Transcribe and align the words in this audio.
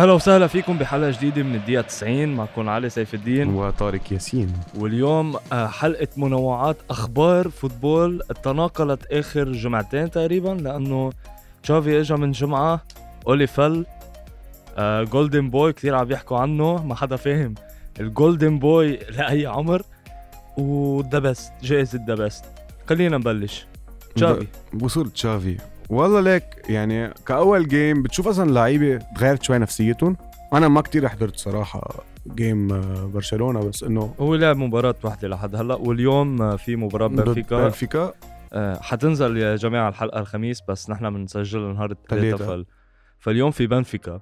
أهلا 0.00 0.12
وسهلا 0.12 0.46
فيكم 0.46 0.78
بحلقة 0.78 1.10
جديدة 1.10 1.42
من 1.42 1.54
الدقيقة 1.54 1.82
90 1.82 2.28
معكم 2.28 2.68
علي 2.68 2.90
سيف 2.90 3.14
الدين. 3.14 3.54
وطارق 3.54 4.12
ياسين. 4.12 4.52
واليوم 4.78 5.36
آه، 5.52 5.66
حلقة 5.66 6.08
منوعات 6.16 6.76
أخبار 6.90 7.48
football 7.48 8.22
تناقلت 8.42 9.06
آخر 9.12 9.52
جمعتين 9.52 10.10
تقريبا 10.10 10.48
لأنه 10.48 11.12
تشافي 11.62 12.00
اجى 12.00 12.14
من 12.14 12.32
جمعة 12.32 12.80
أولي 13.26 13.46
فل 13.46 13.86
آه 14.78 15.02
golden 15.02 15.50
boy 15.50 15.72
كثير 15.72 15.94
عم 15.94 16.10
يحكوا 16.10 16.38
عنه 16.38 16.86
ما 16.86 16.94
حدا 16.94 17.16
فاهم. 17.16 17.54
ال 18.00 18.08
golden 18.08 18.58
boy 18.58 18.96
لأي 18.96 19.46
عمر؟ 19.46 19.82
و 20.58 20.73
the 20.73 21.18
best 21.18 21.52
جائزة 21.62 22.00
the 22.08 22.14
best 22.14 22.44
خلينا 22.88 23.18
نبلش. 23.18 23.66
تشافي. 24.14 24.46
وصول 24.82 25.10
تشافي. 25.10 25.56
والله 25.90 26.20
ليك 26.20 26.44
يعني 26.68 27.14
كأول 27.26 27.68
game 27.68 28.02
بتشوف 28.02 28.28
أصلا 28.28 28.50
لعيبة 28.50 28.98
تغيرت 29.16 29.42
شوي 29.42 29.58
نفسيتهم. 29.58 30.16
أنا 30.52 30.68
ما 30.68 30.80
كتير 30.80 31.08
حضرت 31.08 31.36
صراحة 31.36 32.04
game 32.34 32.72
آه، 32.72 33.06
برشلونة 33.14 33.60
بس 33.60 33.82
إنه 33.82 34.14
هو 34.20 34.34
لعب 34.34 34.56
مباراة 34.56 34.94
واحدة 35.04 35.28
لحد 35.28 35.56
هلأ 35.56 35.74
واليوم 35.74 36.42
آه، 36.42 36.56
في 36.56 36.76
مباراة 36.76 37.06
ضد 37.06 37.24
بنفيكا. 37.24 37.64
بنفيكا. 37.64 38.12
آه، 38.52 38.80
حتنزل 38.80 39.36
يا 39.36 39.56
جماعة 39.56 39.88
الحلقة 39.88 40.20
الخميس 40.20 40.62
بس 40.68 40.90
نحن 40.90 41.10
بنسجل 41.10 41.74
نهار 41.74 41.90
الثلاثاء. 41.90 42.48
فال... 42.48 42.66
فاليوم 43.18 43.50
في 43.50 43.66
بنفيكا. 43.66 44.20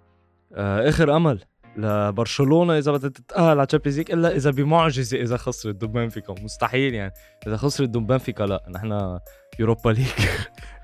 آه، 0.54 0.88
آخر 0.88 1.16
أمل. 1.16 1.40
لبرشلونة 1.76 2.78
إذا 2.78 2.92
بدها 2.92 3.10
تتأهل 3.10 3.58
على 3.58 3.66
Champions 3.66 3.98
League 3.98 4.12
إلا 4.12 4.36
إذا 4.36 4.50
بمعجزة 4.50 5.22
إذا 5.22 5.36
خسرت 5.36 5.74
ضد 5.74 5.92
بنفيكا 5.92 6.34
مستحيل 6.42 6.94
يعني. 6.94 7.12
إذا 7.46 7.56
خسرت 7.56 7.88
ضد 7.88 8.06
بنفيكا 8.06 8.44
لا 8.44 8.62
نحن 8.70 9.18
Europa 9.58 9.90
League 9.90 10.06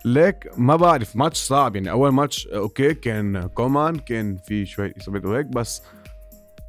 ليك 0.04 0.50
ما 0.56 0.76
بعرف 0.76 1.16
ماتش 1.16 1.38
صعب 1.38 1.76
يعني. 1.76 1.90
أول 1.90 2.10
match 2.10 2.46
okay 2.46 2.94
كان 2.94 3.46
كومان 3.46 3.96
كان 3.96 4.36
في 4.36 4.66
شوي 4.66 4.94
اصابات 5.00 5.24
وهيك 5.24 5.46
بس 5.46 5.82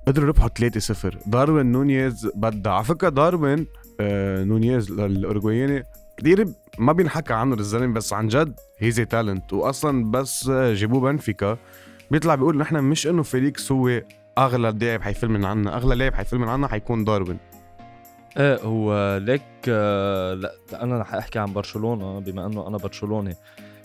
قدروا 0.07 0.25
يربحوا 0.25 0.49
3-0 0.49 1.27
داروين 1.27 1.65
نونيز 1.71 2.31
بدع 2.35 2.73
على 2.73 2.83
فكرة 2.83 3.09
داروين 3.09 3.67
آه 3.99 4.43
نونيز 4.43 4.91
الاورجواياني 4.91 5.83
كثير 6.17 6.45
ما 6.77 6.93
بينحكى 6.93 7.33
عنه 7.33 7.55
الزلمة 7.55 7.93
بس 7.93 8.13
عن 8.13 8.27
جد 8.27 8.59
he's 8.79 8.95
talent 8.95 9.53
واصلا 9.53 10.11
بس 10.11 10.49
جابوه 10.49 11.01
بنفيكا. 11.01 11.57
بيطلع 12.11 12.35
بيقول 12.35 12.57
نحن 12.57 12.75
مش 12.75 13.07
إنه 13.07 13.23
فيليكس 13.23 13.71
هو 13.71 14.01
أغلى 14.37 14.73
لاعب 14.81 15.01
حيفل 15.01 15.29
من 15.29 15.45
عنا 15.45 15.75
أغلى 15.75 15.95
لاعب 15.95 16.13
حيفل 16.13 16.37
من 16.37 16.47
عنا 16.47 16.67
حيكون 16.67 17.03
داروين 17.03 17.37
إيه 18.37 18.59
هو 18.63 19.17
ليك 19.17 19.41
آه، 19.69 20.33
لا 20.33 20.51
أنا 20.73 20.99
رح 20.99 21.13
أحكي 21.13 21.39
عن 21.39 21.53
برشلونة 21.53 22.19
بما 22.19 22.45
إنه 22.45 22.67
أنا 22.67 22.77
برشلوني 22.77 23.35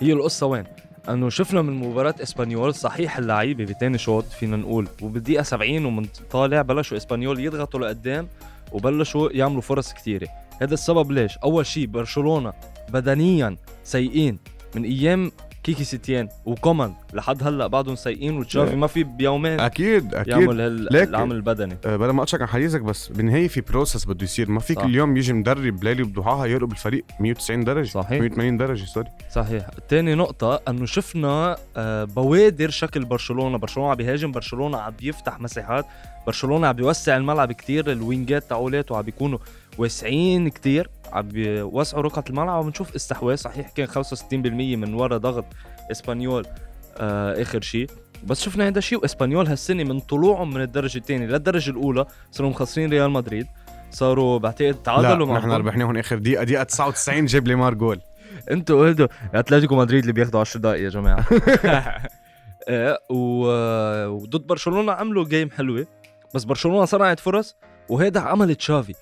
هي 0.00 0.12
القصة 0.12 0.46
وين؟ 0.46 0.64
إنه 1.08 1.28
شفنا 1.28 1.62
من 1.62 1.72
مباراة 1.72 2.14
إسبانيول 2.22 2.74
صحيح 2.74 3.18
اللعيبة 3.18 3.64
بتاني 3.64 3.98
شوط 3.98 4.24
فينا 4.24 4.56
نقول 4.56 4.88
وبالدقيقة 5.02 5.42
70 5.42 5.84
ومن 5.84 6.06
طالع 6.30 6.62
بلشوا 6.62 6.96
إسبانيول 6.96 7.40
يضغطوا 7.40 7.80
لقدام 7.80 8.28
وبلشوا 8.72 9.30
يعملوا 9.32 9.60
فرص 9.60 9.92
كثيره 9.92 10.28
هذا 10.62 10.74
السبب 10.74 11.10
ليش؟ 11.10 11.38
أول 11.38 11.66
شيء 11.66 11.86
برشلونة 11.86 12.52
بدنيا 12.88 13.56
سيئين 13.84 14.38
من 14.74 14.84
أيام 14.84 15.32
كيكي 15.64 15.84
ستيان 15.84 16.28
وكومان 16.46 16.94
لحد 17.12 17.42
هلأ 17.42 17.66
بعدهم 17.66 17.94
سيئين 17.94 18.38
وتشافي. 18.38 18.76
ما 18.76 18.86
في 18.86 19.04
بيومين 19.04 19.60
أكيد 19.60 20.14
أكيد. 20.14 20.28
يعمل 20.28 20.60
هال- 20.60 20.96
العمل 20.96 21.36
البدني. 21.36 21.76
أه 21.84 21.96
بلا 21.96 22.12
ما 22.12 22.22
اقطعك 22.22 22.40
عن 22.42 22.48
حديثك 22.48 22.80
بس 22.80 23.08
بالنهاية 23.08 23.48
في 23.48 23.60
process 23.60 24.04
بده 24.04 24.24
يصير. 24.24 24.50
ما 24.50 24.60
فيك 24.60 24.78
صح. 24.78 24.84
اليوم 24.84 25.16
يجي 25.16 25.32
مدرب 25.32 25.84
ليلي 25.84 26.02
بضحاها 26.02 26.46
يقلب 26.46 26.72
الفريق 26.72 27.04
190 27.20 27.64
درجة 27.64 27.86
صحيح. 27.88 28.20
180 28.20 28.56
درجة 28.56 28.84
sorry. 28.84 29.08
صحيح. 29.34 29.66
تاني 29.88 30.14
نقطة 30.14 30.60
إنه 30.68 30.86
شفنا 30.86 31.56
آه، 31.76 32.04
بوادر 32.04 32.70
شكل 32.70 33.04
برشلونة. 33.04 33.58
برشلونة 33.58 33.90
عم 33.90 33.96
بيهاجم 33.96 34.32
برشلونة 34.32 34.78
عم 34.78 34.92
بيفتح 35.00 35.40
مساحات. 35.40 35.86
برشلونة 36.26 36.66
عم 36.66 36.72
بيوسع 36.76 37.16
الملعب 37.16 37.52
كتير 37.52 37.92
ال 37.92 38.01
wing 38.01 38.35
ات 38.35 38.44
تاعولاته 38.48 38.96
عم 38.96 39.02
بيكونوا 39.02 39.38
واسعين 39.78 40.48
كتير. 40.48 40.90
عم 41.12 41.28
بيوسعوا 41.28 42.02
رقعة 42.02 42.24
الملعب 42.30 42.48
وعم 42.58 42.68
نشوف 42.68 42.94
استحواذ 42.94 43.36
صحيح 43.36 43.68
كان 43.70 43.86
65% 43.86 44.32
من 44.52 44.94
ورا 44.94 45.16
ضغط 45.16 45.44
إسبانيول 45.90 46.46
آه 46.98 47.42
آخر 47.42 47.60
شيء. 47.60 47.90
بس 48.24 48.40
شفنا 48.42 48.68
هذا 48.68 48.78
الشيء 48.78 48.98
وإسبانيول 48.98 49.46
هالسنة 49.46 49.84
من 49.84 50.00
طلوعهم 50.00 50.54
من 50.54 50.60
الدرجة 50.62 50.98
الثانية 50.98 51.26
للدرجة 51.26 51.70
الأولى 51.70 52.06
صاروا 52.30 52.50
مخسرين 52.50 52.90
ريال 52.90 53.10
مدريد. 53.10 53.46
صاروا 53.90 54.38
بعتقد 54.38 54.74
تعادلوا 54.74 55.26
لا 55.26 55.32
نحن 55.38 55.50
ربحناهم 55.50 55.96
آخر 55.96 56.18
دقيقة 56.18 56.44
دقيقة 56.44 56.62
99 56.62 57.26
جاب 57.26 57.48
ليمار 57.48 57.74
جول. 57.74 58.00
أنتوا 58.50 58.86
قلتوا 58.88 59.06
أتلتيكو 59.34 59.76
مدريد 59.76 60.00
اللي 60.00 60.12
بياخدوا 60.12 60.40
10 60.40 60.60
دقائق 60.60 60.84
يا 60.84 60.88
جماعة. 60.88 61.24
إيه 62.68 62.98
و- 63.10 64.06
وضد 64.06 64.46
برشلونة 64.46 64.92
عملوا 64.92 65.24
جيم 65.24 65.50
حلوة. 65.50 65.86
بس 66.34 66.44
برشلونة 66.44 66.84
صنعت 66.84 67.20
فرص 67.20 67.56
وهيدا 67.88 68.20
عمل 68.20 68.54
تشافي. 68.54 68.94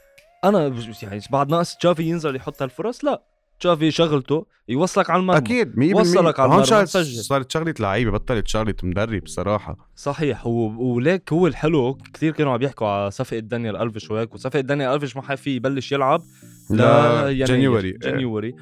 أنا 0.44 0.74
يعني 1.02 1.20
بعد 1.30 1.50
ناقص 1.50 1.76
تشافي 1.76 2.02
ينزل 2.02 2.36
يحط 2.36 2.62
هالفرص 2.62 3.04
لا. 3.04 3.22
تشافي 3.60 3.90
شغلته 3.90 4.46
يوصلك 4.68 5.10
على 5.10 5.20
المرمى. 5.20 5.38
أكيد 5.38 5.74
100% 5.76 5.94
وصلك 5.94 6.40
على 6.40 6.52
المرمى،. 6.52 6.86
صارت 6.86 7.52
شغلة 7.52 7.74
لعيبة 7.80 8.10
بطلت 8.10 8.48
شغلة 8.48 8.74
مدرب 8.82 9.26
صراحة. 9.26 9.76
صحيح 9.96 10.46
و... 10.46 10.50
وليك 10.94 11.32
هو 11.32 11.46
الحلو 11.46 11.98
كثير 12.14 12.32
كانوا 12.32 12.52
عم 12.52 12.62
يحكوا 12.62 12.86
على 12.86 13.10
صفقة 13.10 13.38
دانيال 13.38 13.76
ألفيش 13.76 14.10
وهيك 14.10 14.34
وصفقة 14.34 14.60
دانيال 14.60 14.94
ألفيش 14.94 15.16
ما 15.16 15.22
حيفي 15.22 15.56
يبلش 15.56 15.92
يلعب. 15.92 16.22
لا 16.70 17.20
يناير، 17.20 17.46
جانيوري. 17.46 17.92
جانيوري. 17.92 18.54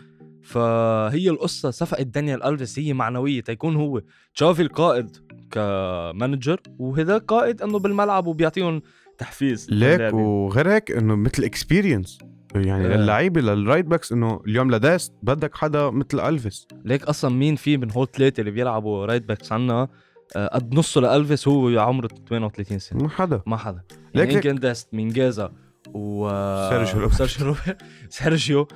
فهي 0.43 1.31
القصة 1.31 1.71
صفقة 1.71 2.03
دانيال 2.03 2.43
ألفيس 2.43 2.79
هي 2.79 2.93
معنوية 2.93 3.41
تيكون 3.41 3.77
هو 3.77 4.03
تشافي 4.35 4.63
القائد 4.63 5.17
كمانجر 5.51 6.61
وهذا 6.79 7.19
قائد 7.19 7.63
إنه 7.63 7.79
بالملعب 7.79 8.27
وبيعطيهم 8.27 8.83
تحفيز 9.19 9.67
ليك. 9.71 10.15
وغير 10.15 10.73
هيك 10.73 10.91
إنه 10.91 11.17
مثل 11.17 11.45
اكسبيرينس 11.45 12.19
يعني 12.55 12.87
إيه. 12.87 12.97
للعيبة 12.97 13.41
للرايت 13.41 13.85
باكس 13.87 14.13
إنه 14.13 14.41
اليوم 14.47 14.71
لداست 14.71 15.13
بدك 15.23 15.55
حدا 15.57 15.91
مثل 15.91 16.21
ألفيس. 16.21 16.67
ليك 16.85 17.03
أصلا 17.03 17.31
مين 17.31 17.57
في 17.57 17.77
من 17.77 17.91
هول 17.91 18.09
ثلاثة 18.11 18.41
اللي 18.41 18.51
بيلعبوا 18.51 19.07
رايت 19.07 19.25
باكس 19.25 19.53
عنا 19.53 19.89
آه، 20.37 20.47
قد 20.55 20.75
نصه 20.75 21.01
لألفيس 21.01 21.49
هو 21.49 21.79
عمره 21.79 22.09
38 22.29 22.79
سنة. 22.79 23.03
ما 23.03 23.09
حدا. 23.09 23.43
ما 23.47 23.57
حدا. 23.57 23.81
ليك 24.15 24.25
يعني 24.25 24.35
يمكن 24.35 24.55
داست 24.55 24.95
مينجازا 24.95 25.53
و 25.95 26.29
سيرجيو 26.71 27.01
روبرت. 27.01 27.17
سيرجيو 27.17 27.47
روبرت 27.47 27.83
سيرجيو. 28.09 28.69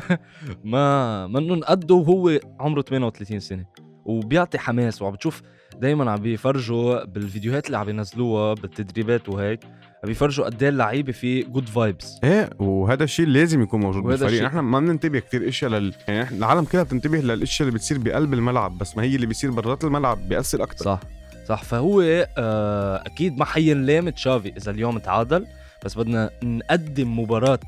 ما 0.64 1.26
منهم 1.26 1.60
قده 1.64 1.94
وهو 1.94 2.38
عمره 2.60 2.82
38 2.82 3.40
سنة. 3.40 3.64
وبيعطي 4.04 4.58
حماس 4.58 5.02
وعم 5.02 5.12
بتشوف 5.12 5.42
دائما 5.80 6.10
عم 6.10 6.16
بيفرجوا 6.16 7.04
بالفيديوهات 7.04 7.66
اللي 7.66 7.78
عم 7.78 7.88
ينزلوها 7.88 8.54
بالتدريبات 8.54 9.28
وهيك. 9.28 9.60
بيفرجوا 10.04 10.44
قد 10.44 10.62
إيه 10.62 10.68
اللعيبه 10.68 11.12
في 11.12 11.42
good 11.42 11.68
vibes 11.68 12.20
إيه 12.24 12.50
وهذا 12.58 13.04
الشيء 13.04 13.26
لازم 13.26 13.62
يكون 13.62 13.80
موجود 13.80 14.02
بالفريق. 14.02 14.42
نحن 14.42 14.58
ما 14.58 14.80
بننتبه 14.80 15.18
كثير 15.18 15.48
إشياء 15.48 15.70
لل 15.70 15.94
يعني 16.08 16.20
نحن 16.20 16.34
العالم 16.34 16.64
كلها 16.64 16.82
بتنتبه 16.82 17.18
للإشياء 17.18 17.68
اللي 17.68 17.78
بتصير 17.78 17.98
بقلب 17.98 18.34
الملعب 18.34 18.78
بس 18.78 18.96
ما 18.96 19.02
هي 19.02 19.14
اللي 19.16 19.26
بيصير 19.26 19.50
برات 19.50 19.84
الملعب 19.84 20.28
بيأثر 20.28 20.62
أكثر 20.62 20.84
صح 20.84 21.00
صح. 21.48 21.62
فهو 21.62 22.00
آه 22.38 23.02
أكيد 23.06 23.38
ما 23.38 23.44
حينلام 23.44 24.08
تشافي 24.08 24.52
إذا 24.56 24.70
اليوم 24.70 24.98
تعادل 24.98 25.46
بس 25.84 25.94
بدنا 25.98 26.30
نقدم 26.42 27.18
مباراة 27.18 27.58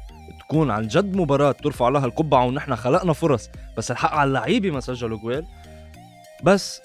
تكون 0.40 0.70
عن 0.70 0.88
جد 0.88 1.16
مباراة 1.16 1.52
ترفع 1.52 1.88
لها 1.88 2.06
القبعة 2.06 2.44
ونحن 2.46 2.76
خلقنا 2.76 3.12
فرص 3.12 3.50
بس 3.76 3.90
الحق 3.90 4.14
على 4.14 4.28
اللعيبة 4.28 4.70
ما 4.70 4.80
سجلوا 4.80 5.18
جوال. 5.18 5.46
بس 6.42 6.82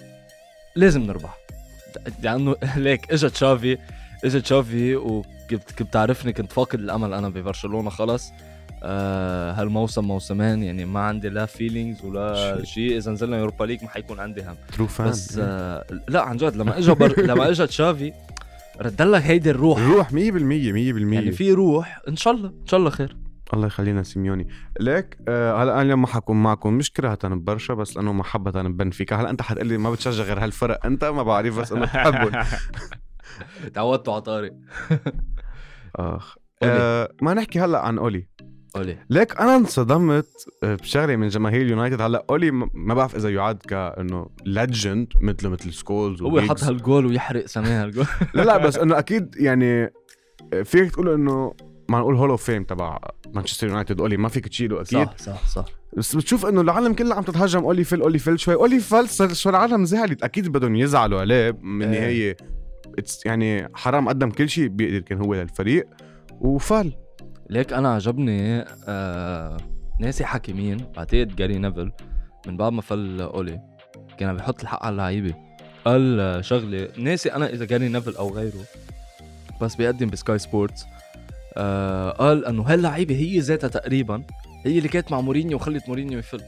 لازم 0.76 1.02
نربح. 1.02 1.38
لأنه 2.24 2.56
ليك 2.78 3.12
اجى 3.12 3.30
تشافي 3.30 3.78
اجى 4.26 4.42
تشافي 4.42 4.96
وكنت 4.96 5.35
كنت 5.50 5.94
تعرفني 5.94 6.34
كنت 6.34 6.52
فاقد 6.52 6.80
الأمل 6.80 7.14
أنا 7.14 7.30
ببرشلونة 7.30 7.90
خلص 7.90 8.32
آه 8.84 9.52
هالموسم 9.52 10.04
موسمان 10.04 10.64
يعني 10.64 10.86
ما 10.86 11.00
عندي 11.00 11.30
لا 11.30 11.46
feelings 11.46 12.06
ولا 12.06 12.64
شيء. 12.64 12.98
إذا 12.98 13.12
نزلنا 13.12 13.38
Europa 13.38 13.64
League 13.66 13.84
ما 13.84 13.90
حيكون 13.90 14.20
عندي 14.20 14.44
هم. 14.44 14.56
true 14.74 14.88
fan 14.88 15.08
بس 15.10 15.38
آه 15.42 15.86
لا 16.08 16.22
عن 16.22 16.38
جد 16.38 16.56
لما 16.56 16.78
اجى 16.78 16.94
بر... 16.94 17.22
لما 17.30 17.50
اجى 17.50 17.68
تشافي 17.68 18.14
ردلك 18.82 19.22
هيدي 19.22 19.52
الروح. 19.52 19.80
روح 19.80 20.10
100% 20.10 20.14
100% 20.14 20.16
يعني 20.16 21.32
في 21.32 21.52
روح 21.52 22.02
إن 22.08 22.16
شاء 22.16 22.34
الله 22.34 22.48
إن 22.50 22.68
شاء 22.68 22.80
الله 22.80 22.90
خير. 22.90 23.18
الله 23.54 23.68
يخلينا 23.68 24.04
سيميوني. 24.04 24.48
ليك 24.80 25.18
آه 25.28 25.64
هلا 25.64 25.74
أنا 25.74 25.82
اليوم 25.82 26.02
ما 26.02 26.08
حكون 26.08 26.44
معكم 26.44 26.74
مش 26.74 26.92
كرهة 26.92 27.28
ببرشا 27.28 27.74
بس 27.74 27.96
لأنه 27.98 28.14
محبة 28.14 28.52
ببنفيكا 28.62 29.16
هلا 29.16 29.30
أنت 29.30 29.42
حتقلي 29.42 29.78
ما 29.78 29.92
بتشجع 29.92 30.24
غير 30.24 30.44
هالفرق 30.44 30.86
أنت 30.86 31.06
ما 31.06 31.24
بعرف 31.24 31.60
بس 31.60 31.72
انه 31.72 31.82
بحبهم. 31.82 32.44
تعودتوا 33.74 34.14
على 34.14 34.22
طارق 34.22 34.52
آخ. 35.96 36.36
آه 36.64 37.12
ما 37.22 37.34
نحكي 37.34 37.60
هلا 37.60 37.80
عن 37.80 37.98
أولي. 37.98 38.28
قولي. 38.76 38.98
ليك 39.10 39.40
أنا 39.42 39.56
انصدمت 39.56 40.28
آه، 40.64 40.76
بشغله 40.76 41.16
من 41.16 41.28
جماهير 41.28 41.68
يونايتد. 41.68 42.02
هلا 42.02 42.26
أولي 42.30 42.52
ما 42.74 42.94
بعرف 42.94 43.16
إذا 43.16 43.30
يعد 43.30 43.58
كأنه 43.58 44.30
ليجند 44.46 45.08
مثله 45.22 45.50
مثل 45.50 45.74
سكولز 45.74 46.22
هو 46.22 46.40
يحط. 46.40 46.64
هالجول 46.64 47.06
ويحرق 47.06 47.46
سماه 47.46 47.84
هالجول. 47.84 48.06
لا 48.34 48.42
لا 48.42 48.58
بس 48.58 48.78
إنه 48.78 49.00
أكيد 49.00 49.36
يعني 49.38 49.84
آه، 50.54 50.62
فيك 50.64 50.92
تقول 50.92 51.10
إنه 51.14 51.54
ما 51.90 52.00
نقول 52.00 52.16
هولو 52.16 52.38
فيم 52.38 52.64
تبع 52.64 53.00
مانشستر 53.34 53.68
يونايتد 53.68 54.02
أولي 54.02 54.18
ما 54.18 54.30
فيك 54.30 54.48
تشيله 54.48 54.82
أكيد. 54.82 55.08
صح 55.08 55.18
صح 55.18 55.48
صح. 55.48 55.66
بس 55.98 56.16
بتشوف 56.16 56.46
إنه 56.46 56.62
العالم 56.62 56.94
كلها 56.94 57.18
عم 57.18 57.24
تتهجم 57.24 57.64
أولي 57.64 57.84
فيل 57.84 58.02
أولي 58.02 58.20
فيل 58.20 58.40
شوي. 58.40 58.54
أولي 58.56 58.80
فيل 58.80 59.10
صار 59.10 59.30
العالم 59.54 59.86
زعلت 59.86 60.24
أكيد 60.24 60.48
بدهم 60.52 60.76
يزعلوا 60.76 61.20
عليه 61.20 61.52
من. 61.62 61.84
النهايه 61.86 62.34
it's 62.34 62.65
يعني 63.26 63.68
حرام 63.74 64.10
قدم 64.10 64.30
كل 64.30 64.50
شيء 64.50 64.68
بيقدر 64.68 65.00
كان 65.00 65.22
هو 65.22 65.34
للفريق 65.36 65.88
وفال 66.42 66.94
ليك 67.50 67.74
أنا 67.74 67.94
عجبني 67.94 68.66
آه 68.88 69.58
ناسي 70.00 70.26
حكي 70.26 70.54
مين 70.54 70.78
بعتقد 70.96 71.36
جاري 71.36 71.58
نيفل 71.58 71.92
من 72.48 72.58
بعد 72.58 72.72
ما 72.72 72.82
فل 72.82 73.22
أولي 73.22 73.62
كان 74.18 74.30
عم 74.30 74.36
بيحط 74.36 74.62
الحق 74.62 74.84
على 74.86 74.92
اللعيبة. 74.94 75.34
قال 75.86 76.20
آه، 76.20 76.42
شغلة 76.42 76.88
ناسي 76.98 77.34
أنا 77.34 77.50
إذا 77.50 77.66
جاري 77.66 77.88
نيفل 77.90 78.16
أو 78.16 78.30
غيره 78.30 78.66
بس 79.62 79.76
بيقدم 79.76 80.10
ب 80.10 80.17
Sky 80.17 80.40
Sports 80.40 80.86
آه 81.58 82.10
قال 82.10 82.46
إنه 82.46 82.64
هاللعيبة 82.64 83.16
هي 83.16 83.40
ذاتها 83.40 83.68
تقريبا 83.68 84.24
هي 84.66 84.78
اللي 84.78 84.90
كانت 84.90 85.12
مع 85.12 85.22
مورينيو 85.22 85.58
وخلت 85.58 85.88
مورينيو 85.88 86.20
يفل. 86.20 86.42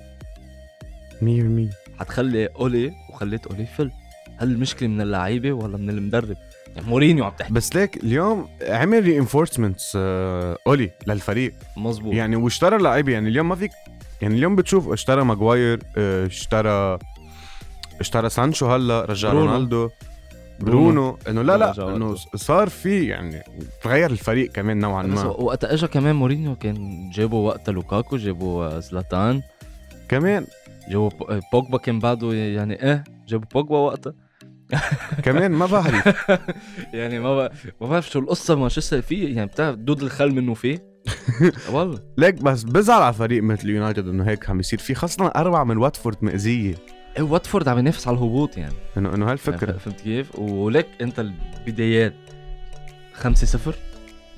100% 1.21 1.99
حتخلي 1.99 2.45
أولي 2.45 2.93
وخليت 3.09 3.47
أولي 3.47 3.63
يفل. 3.63 3.91
هل 4.37 4.51
المشكلة 4.51 4.89
من 4.89 5.01
اللعيبة 5.01 5.51
ولا 5.51 5.77
من 5.77 5.89
المدرب؟ 5.89 6.37
يعني 6.75 6.89
مورينيو 6.89 7.25
عم 7.25 7.31
تحكي. 7.39 7.53
بس 7.53 7.75
ليك 7.75 8.03
اليوم 8.03 8.47
عمل 8.61 9.03
reinforcements 9.03 9.93
اولي 9.95 10.91
للفريق. 11.07 11.53
مزبوط 11.77 12.13
يعني 12.13 12.35
واشترى 12.35 12.77
لعيبة 12.77 13.11
يعني 13.11 13.29
اليوم 13.29 13.49
ما 13.49 13.55
فيك 13.55 13.71
يعني 14.21 14.35
اليوم 14.35 14.55
بتشوف 14.55 14.89
اشترى 14.91 15.23
ماجواير 15.23 15.79
آه، 15.97 16.25
اشترى 16.25 16.99
اشترى 17.99 18.29
سانشو 18.29 18.65
هلا 18.67 19.05
رجع 19.05 19.29
برونو. 19.29 19.45
رونالدو. 19.45 19.89
برونو. 20.59 21.17
إنه 21.27 21.41
لا 21.41 21.57
لا 21.57 21.95
إنه. 21.95 22.15
صار 22.35 22.69
في 22.69 23.05
يعني 23.07 23.43
تغير 23.83 24.11
الفريق 24.11 24.51
كمان 24.51 24.79
نوعا 24.79 25.03
ما. 25.03 25.23
وقت 25.23 25.63
اجى 25.63 25.87
كمان 25.87 26.15
مورينيو 26.15 26.55
كان 26.55 27.09
جابوا 27.09 27.47
وقتها 27.47 27.71
لوكاكو 27.71 28.17
جابوا 28.17 28.65
آه، 28.65 28.79
زلاتان. 28.79 29.41
كمان. 30.09 30.45
جابوا 30.89 31.11
آه، 31.29 31.41
بوجبا 31.53 31.77
كان 31.77 31.99
بعده 31.99 32.33
يعني 32.33 32.83
إيه 32.83 33.03
جابوا 33.27 33.47
بوجبا 33.53 33.77
وقتها. 33.77 34.13
كمان 35.25 35.51
ما 35.51 35.65
بعرف. 35.65 36.29
يعني 36.93 37.19
ما 37.19 37.35
بق... 37.35 37.51
ما 37.81 37.87
بعرف 37.87 38.09
شو 38.09 38.19
القصة 38.19 38.55
مانشستر 38.55 39.01
فيه. 39.01 39.35
يعني 39.35 39.47
بتعرف 39.47 39.75
دود 39.75 40.01
الخل 40.03 40.31
منه 40.31 40.53
فيه؟ 40.53 40.97
والله. 41.73 41.99
ليك 42.17 42.35
بس 42.35 42.63
بزعل 42.63 43.01
على 43.01 43.13
فريق 43.13 43.43
مثل 43.43 43.69
يونايتد 43.69 44.07
إنه 44.07 44.23
هيك 44.23 44.49
عم 44.49 44.59
يصير. 44.59 44.79
في 44.79 44.95
خاصة 44.95 45.27
أربعة 45.27 45.63
من 45.63 45.77
واتفورد 45.77 46.17
مأذية. 46.21 46.75
إيه 47.17 47.23
واتفورد 47.23 47.67
عم 47.67 47.79
ينافس 47.79 48.07
على 48.07 48.17
الهبوط 48.17 48.57
يعني. 48.57 48.73
انه 48.97 49.15
إنه 49.15 49.31
هالفكرة. 49.31 49.67
يعني 49.67 49.79
فهمت 49.79 50.01
كيف؟ 50.01 50.39
ولك 50.39 50.87
أنت 51.01 51.19
البدايات. 51.67 52.13
5 53.13 53.47
0 53.47 53.75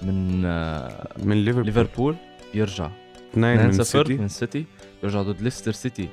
من 0.04 0.42
آه، 0.46 1.08
من 1.24 1.46
ليفربول. 1.46 1.66
ليفربول. 1.66 2.16
اثنين 2.54 3.54
2 3.54 3.66
من 3.66 3.72
0 3.72 3.84
سيتي. 3.84 4.14
من 4.22 4.28
سيتي. 4.28 4.66
بيرجع 5.02 5.22
ضد 5.22 5.42
ليستر 5.42 5.72
سيتي. 5.72 6.10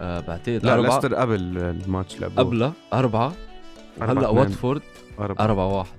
آه 0.00 0.20
بعتقد 0.20 0.60
لا 0.64 0.74
أربعة. 0.74 0.94
ليستر 0.94 1.14
قبل 1.14 1.58
الماتش 1.58 2.20
لعبوه. 2.20 2.44
قبلها 2.44 2.72
أربعة 2.92 3.00
أربعة. 3.26 3.32
هلا. 4.02 4.28
واتفورد 4.28 4.82
أربعة. 5.18 5.44
أربعة 5.44 5.66
واحد. 5.78 5.92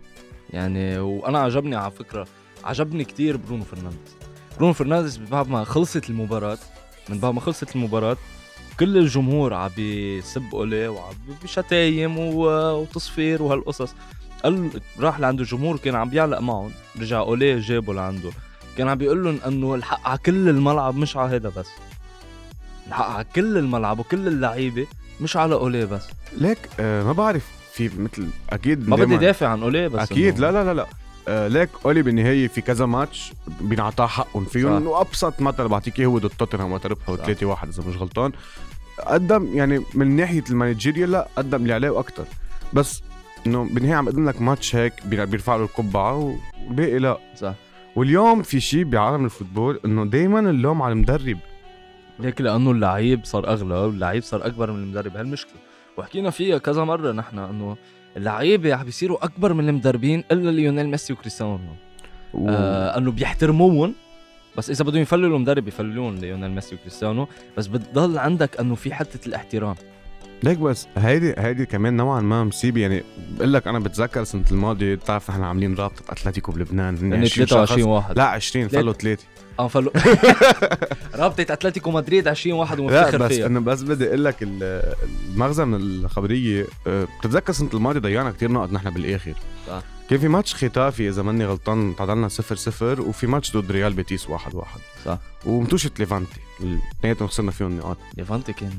يعني 0.49 0.99
وأنا 0.99 1.39
عجبني 1.39 1.75
على 1.75 1.91
فكرة 1.91 2.27
عجبني 2.63 3.03
كتير 3.03 3.37
برونو 3.37 3.63
فرنانديز. 3.63 4.15
برونو 4.57 4.73
فرنانديز 4.73 5.17
بعد 5.17 5.47
ما 5.49 5.63
خلصت 5.63 6.09
المباراة 6.09 6.57
من 7.09 7.19
بعد 7.19 7.33
ما 7.33 7.41
خلصت 7.41 7.75
المباراة 7.75 8.17
كل 8.79 8.97
الجمهور 8.97 9.53
عم 9.53 9.69
بيسب 9.75 10.43
أوليه 10.53 10.89
وعم 10.89 11.13
بشتايم 11.43 12.17
وتصفير 12.17 13.43
وهالقصص. 13.43 13.93
قال 14.43 14.69
راح 14.99 15.19
لعند 15.19 15.39
الجمهور 15.39 15.77
كان 15.77 15.95
عم 15.95 16.09
بيعلق 16.09 16.39
معهم 16.39 16.71
رجع 16.99 17.19
أوليه 17.19 17.59
جابه 17.59 17.93
لعنده. 17.93 18.29
كان 18.77 18.87
عم 18.87 18.97
بيقول 18.97 19.23
لهم 19.23 19.39
إنه 19.47 19.75
الحق 19.75 20.07
على 20.07 20.17
كل 20.17 20.49
الملعب 20.49 20.95
مش 20.95 21.17
على 21.17 21.35
هذا 21.35 21.49
بس. 21.49 21.67
الحق 22.87 23.05
على 23.05 23.25
كل 23.35 23.57
الملعب 23.57 23.99
وكل 23.99 24.27
اللعيبة 24.27 24.87
مش 25.21 25.37
على 25.37 25.55
اوليه 25.55 25.85
بس. 25.85 26.07
ليك 26.37 26.57
آه 26.79 27.03
ما 27.03 27.13
بعرف 27.13 27.60
في 27.73 27.89
مثل 27.97 28.27
أكيد 28.49 28.89
ما 28.89 28.95
بدي 28.95 29.17
دافع 29.17 29.47
عن 29.47 29.61
اوليه 29.63 29.87
بس 29.87 30.11
أكيد. 30.11 30.39
لا 30.39 30.51
لا 30.51 30.63
لا 30.63 30.73
لا. 30.73 30.87
آه 31.27 31.47
ليك 31.47 31.69
أولي 31.85 32.01
بالنهاية 32.01 32.47
في 32.47 32.61
كذا 32.61 32.85
ماتش 32.85 33.33
بينعطاه 33.61 34.07
حقهم 34.07 34.45
فيهم. 34.45 34.87
وأبسط 34.87 35.41
مثل 35.41 35.67
بعطيك 35.67 35.99
إياه 35.99 36.07
هو 36.07 36.17
ضد 36.17 36.29
توتنهام 36.29 36.71
وقت 36.71 36.85
ربحوا 36.85 37.15
صح. 37.17 37.23
3 37.23 37.45
1 37.45 37.67
إذا 37.67 37.83
مش 37.89 37.97
غلطان. 37.97 38.31
قدم 39.07 39.57
يعني 39.57 39.81
من 39.93 40.15
ناحية 40.15 40.43
المانجيريا 40.49 41.05
لا 41.07 41.27
قدم 41.35 41.61
اللي 41.61 41.73
عليه 41.73 41.89
وأكثر 41.89 42.25
بس 42.73 43.01
إنه 43.47 43.63
بالنهاية 43.71 43.95
عم 43.95 44.05
بقدم 44.05 44.29
لك 44.29 44.41
ماتش 44.41 44.75
هيك 44.75 44.93
بي- 45.05 45.25
بيرفع 45.25 45.55
له 45.55 45.63
القبعة 45.63 46.37
والباقي 46.67 46.99
لا. 46.99 47.17
صح. 47.37 47.53
واليوم 47.95 48.41
في 48.41 48.59
شيء 48.59 48.83
بعالم 48.83 49.25
ال 49.25 49.31
football 49.31 49.79
إنه 49.85 50.05
دائما 50.05 50.39
اللوم 50.39 50.81
على 50.81 50.91
المدرب. 50.93 51.37
ليك 52.19 52.41
لأنه 52.41 52.71
اللعيب 52.71 53.25
صار 53.25 53.47
أغلى 53.47 53.73
واللعيب 53.75 54.23
صار 54.23 54.45
أكبر 54.45 54.71
من 54.71 54.83
المدرب 54.83 55.17
هالمشكلة. 55.17 55.60
وحكينا 56.01 56.29
فيها 56.29 56.57
كذا 56.57 56.83
مرة 56.83 57.11
نحن 57.11 57.39
إنه 57.39 57.77
اللعيبة 58.17 58.73
عم 58.75 58.83
بيصيروا 58.85 59.25
أكبر 59.25 59.53
من 59.53 59.69
المدربين 59.69 60.23
إلا 60.31 60.49
ليونيل 60.51 60.89
ميسي 60.89 61.13
وكريستيانو. 61.13 61.59
آه 62.49 62.97
إنه 62.97 63.11
بيحترموهم 63.11 63.93
بس 64.57 64.69
إذا 64.69 64.83
بدهم 64.85 65.01
يفللوا 65.01 65.37
المدرب 65.37 65.67
يفللون 65.67 66.15
ليونيل 66.15 66.51
ميسي 66.51 66.75
وكريستيانو 66.75 67.27
بس 67.57 67.67
بتضل 67.67 68.17
عندك 68.17 68.59
إنه 68.59 68.75
في 68.75 68.93
حتة 68.93 69.27
الاحترام. 69.27 69.75
ليك 70.43 70.57
بس 70.57 70.87
هيدي 70.97 71.33
هيدي 71.37 71.65
كمان 71.65 71.97
نوعا 71.97 72.21
ما 72.21 72.43
مصيبة. 72.43 72.81
يعني 72.81 73.03
بقول 73.37 73.53
لك 73.53 73.67
أنا 73.67 73.79
بتذكر 73.79 74.21
السنة 74.21 74.43
الماضيه 74.51 74.95
بتعرف 74.95 75.29
نحن 75.31 75.43
عاملين 75.43 75.75
رابطة 75.75 76.03
أتلتيكو 76.09 76.51
بلبنان 76.51 76.97
هن 76.97 77.11
يعني 77.11 77.25
20 77.25 77.47
23 77.47 77.79
شخص. 77.79 77.87
واحد. 77.87 78.17
لا 78.17 78.23
20 78.23 78.67
تلات- 78.67 78.81
فلوا 78.81 78.93
ثلاثة 78.93 79.23
آه 79.59 79.67
فلو 79.67 79.91
رابطة 81.15 81.41
أتلتيكو 81.53 81.91
مدريد 81.91 82.27
20 82.27 82.59
واحد 82.59 82.77
لا 82.79 82.83
ومفتخر 82.83 83.17
بس 83.17 83.31
فيها 83.31 83.47
انه 83.47 83.59
بس 83.59 83.81
بدي 83.81 84.07
أقول 84.07 84.25
لك 84.25 84.35
ال- 84.43 84.93
المغزى 85.33 85.65
من 85.65 85.75
الخبرية 85.75 86.65
أه، 86.87 87.07
بتتذكر 87.19 87.49
السنة 87.49 87.69
الماضيه 87.73 87.99
ضيعنا 87.99 88.31
كتير 88.31 88.51
نقط 88.51 88.71
نحن 88.71 88.89
بالآخر 88.89 89.33
صح. 89.67 89.81
كان 90.11 90.19
في 90.19 90.27
ماتش 90.27 90.55
ختافي 90.55 91.09
اذا 91.09 91.21
ماني 91.21 91.45
غلطان 91.45 91.95
تعادلنا 91.95 92.29
0 92.29 92.55
0 92.55 93.01
وفي 93.01 93.27
ماتش 93.27 93.57
ضد 93.57 93.71
ريال 93.71 93.93
بيتيس 93.93 94.29
1 94.29 94.55
1 94.55 94.67
صح. 95.05 95.17
ومتوشة 95.45 95.91
ليفانتي 95.99 96.39
الاثنين 96.59 97.27
خسرنا 97.27 97.51
فيهم 97.51 97.77
نقاط 97.77 97.97
ليفانتي 98.17 98.53
كان 98.53 98.71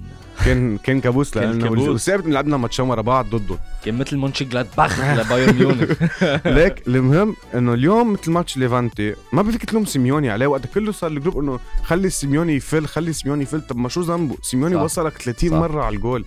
كان 0.45 0.79
كان 0.79 1.01
كابوس. 1.01 1.37
والثابت 1.37 2.27
إن 2.27 2.33
لعبنا 2.33 2.57
ماتشين 2.57 2.85
ورا 2.85 3.03
بعض 3.03 3.27
ضدهم 3.27 3.59
كان 3.85 3.99
مثل 3.99 4.17
مونشي 4.17 4.45
جلادباخ 4.45 5.01
لبايرن 5.01 5.55
ميونخ. 5.55 5.91
ليك 6.57 6.89
المهم 6.89 7.37
إنه 7.55 7.75
اليوم 7.75 8.13
مثل 8.13 8.31
ماتش 8.31 8.57
ليفانتي 8.57 9.15
ما 9.33 9.43
بدك 9.43 9.65
تلوم 9.65 9.85
سيميوني 9.85 10.31
عليه 10.31 10.47
وقت 10.47 10.67
كله 10.67 10.93
صار 10.93 11.11
ال 11.11 11.15
group 11.15 11.39
إنه 11.39 11.59
خلي 11.83 12.11
سيميوني 12.11 12.57
يفل 12.57 12.87
خلي 12.87 13.13
سيميوني 13.13 13.43
يفل. 13.43 13.61
طب 13.61 13.77
ما 13.77 13.89
شو 13.89 14.01
ذنبه؟ 14.01 14.37
سيميوني. 14.43 14.75
وصلك 14.75 15.23
30 15.23 15.51
صح. 15.51 15.57
مرة 15.57 15.83
على 15.83 15.97
الجول. 15.97 16.25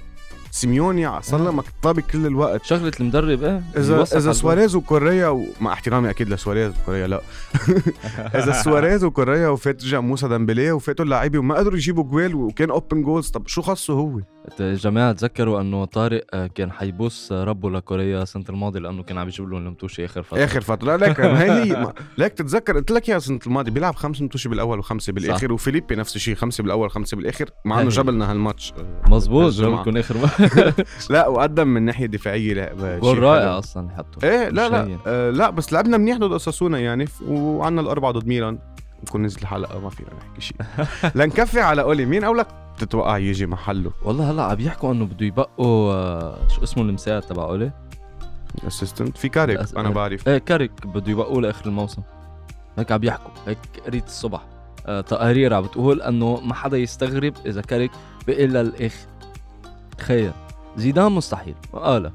سيميوني 0.56 1.22
سلمك 1.22 1.64
طابة 1.82 2.02
كل 2.02 2.26
الوقت. 2.26 2.66
شغله 2.66 2.92
المدرب 3.00 3.44
إيه 3.44 3.64
اذا 3.78 4.04
إذا 4.04 4.34
سواريز 4.34 4.76
وكوريا 4.76 5.28
ومع 5.28 5.74
احترامي 5.74 6.10
أكيد 6.10 6.30
لسواريز 6.30 6.74
وكوريا 6.82 7.08
لا. 7.08 7.22
إذا 8.40 8.52
سواريز 8.52 9.04
وكوريا 9.04 9.48
وفات 9.48 9.84
رجع 9.84 10.00
موسى 10.00 10.28
ديمبلي 10.28 10.72
وفاتوا 10.72 11.06
اللعيبه 11.06 11.40
وما 11.40 11.56
قدروا 11.56 11.78
يجيبوا 11.78 12.04
جول 12.04 12.36
وكان 12.36 12.70
open 12.70 13.02
goals 13.02 13.30
طب 13.30 13.48
شو 13.48 13.62
خصه 13.62 13.94
هو؟ 13.94 14.20
الجول. 14.60 14.76
جماعة 14.76 15.12
تذكروا 15.12 15.62
أنه 15.62 15.86
طارق 15.86 16.22
آه، 16.34 16.48
كان 16.48 16.72
حيبوس 16.72 17.32
ربه 17.32 17.70
لكوريا 17.72 18.24
السنة 18.24 18.44
الماضية 18.50 18.80
لأنه 18.80 19.04
كان 19.04 19.18
عم 19.18 19.28
يجيب 19.28 19.50
لهم 19.50 19.66
المتوشي 19.66 20.06
آخر 20.06 20.24
فترة 20.24 20.44
آخر 20.44 20.62
فترة 20.62 20.96
لك 20.96 21.20
ما 21.20 21.44
هي 21.44 21.52
هي 21.74 21.94
لك 22.18 22.34
تتذكر 22.34 22.78
قلت 22.78 22.92
لك 22.92 23.10
يا 23.10 23.18
السنة 23.18 23.40
الماضية 23.48 23.72
بيلعب 23.72 23.96
خمس 23.96 24.22
متوشي 24.22 24.50
بالأول 24.50 24.80
وخمسة 24.80 25.14
بالآخر 25.14 25.54
وفيليبي 25.54 25.96
نفس 25.96 26.16
الشيء 26.16 26.36
خمسة 26.36 26.62
بالأول 26.64 26.92
خمسة 26.92 27.18
بالآخر 27.18 27.50
مع 27.66 27.76
إنه 27.76 27.86
هي. 27.86 27.90
جبلنا 27.90 28.32
هالماتش 28.32 28.74
مزبوط. 29.10 29.54
جابكم 29.54 29.98
آخر. 29.98 30.16
لا 31.10 31.28
وقدم 31.28 31.68
من 31.68 31.82
ناحية 31.84 32.06
دفاعية 32.06 32.54
لا 32.54 33.00
جول 33.00 33.20
رائع. 33.20 33.60
أصلا 33.60 33.92
يحطه 33.92 34.28
إيه 34.28 34.50
لا 34.50 34.70
لا. 34.70 34.98
آه 35.08 35.30
لا 35.30 35.50
بس 35.50 35.74
لعبنا 35.74 35.98
منيح 35.98 36.18
ضد 36.18 36.32
أوساسونا 36.32 36.80
يعني 36.80 37.06
وعنا 37.28 37.82
الأربعة 37.82 38.12
ضد 38.12 38.28
ميلان 38.28 38.60
نكون 39.04 39.24
نزل 39.24 39.42
الحلقة 39.42 39.80
ما 39.80 39.90
فينا 39.90 40.10
نحكي 40.18 40.42
شيء. 40.42 40.58
لنكفي 41.16 41.60
على 41.62 41.82
أولي 41.82 42.06
مين 42.06 42.24
اولك 42.24 42.48
تتوقع 42.78 43.18
يجي 43.18 43.46
محله؟ 43.46 43.92
والله 44.04 44.32
هلا 44.32 44.44
عم 44.44 44.60
يحكوا 44.60 44.92
إنه 44.94 45.06
بده 45.06 45.26
يبقوا 45.26 45.94
آه، 45.94 46.48
شو 46.48 46.64
اسمه 46.64 46.84
المساعد 46.84 47.22
تبع 47.22 47.44
أولي؟ 47.44 47.72
assistant 48.68 49.18
في 49.18 49.30
كاريك 49.30 49.60
الأس- 49.60 49.78
أنا 49.78 49.90
بعرف. 49.90 50.28
إيه 50.28 50.38
كاريك 50.38 50.88
بده 50.88 51.12
يبقوا 51.12 51.42
لآخر 51.42 51.66
الموسم. 51.66 52.02
هيك 52.78 52.92
عم 52.92 53.04
يحكوا 53.04 53.32
هيك 53.48 53.58
قريت 53.86 54.06
الصبح. 54.06 54.42
آه 54.86 55.02
تقارير 55.02 55.54
عم 55.54 55.64
بتقول 55.64 56.02
إنه 56.02 56.40
ما 56.44 56.54
حدا 56.54 56.78
يستغرب 56.78 57.34
إذا 57.46 57.62
كاريك 57.62 57.92
بقي 58.28 58.48
للآخر. 58.48 59.08
تخيل. 59.98 60.32
زيدان 60.78 61.12
مستحيل. 61.12 61.56
قال 61.74 62.12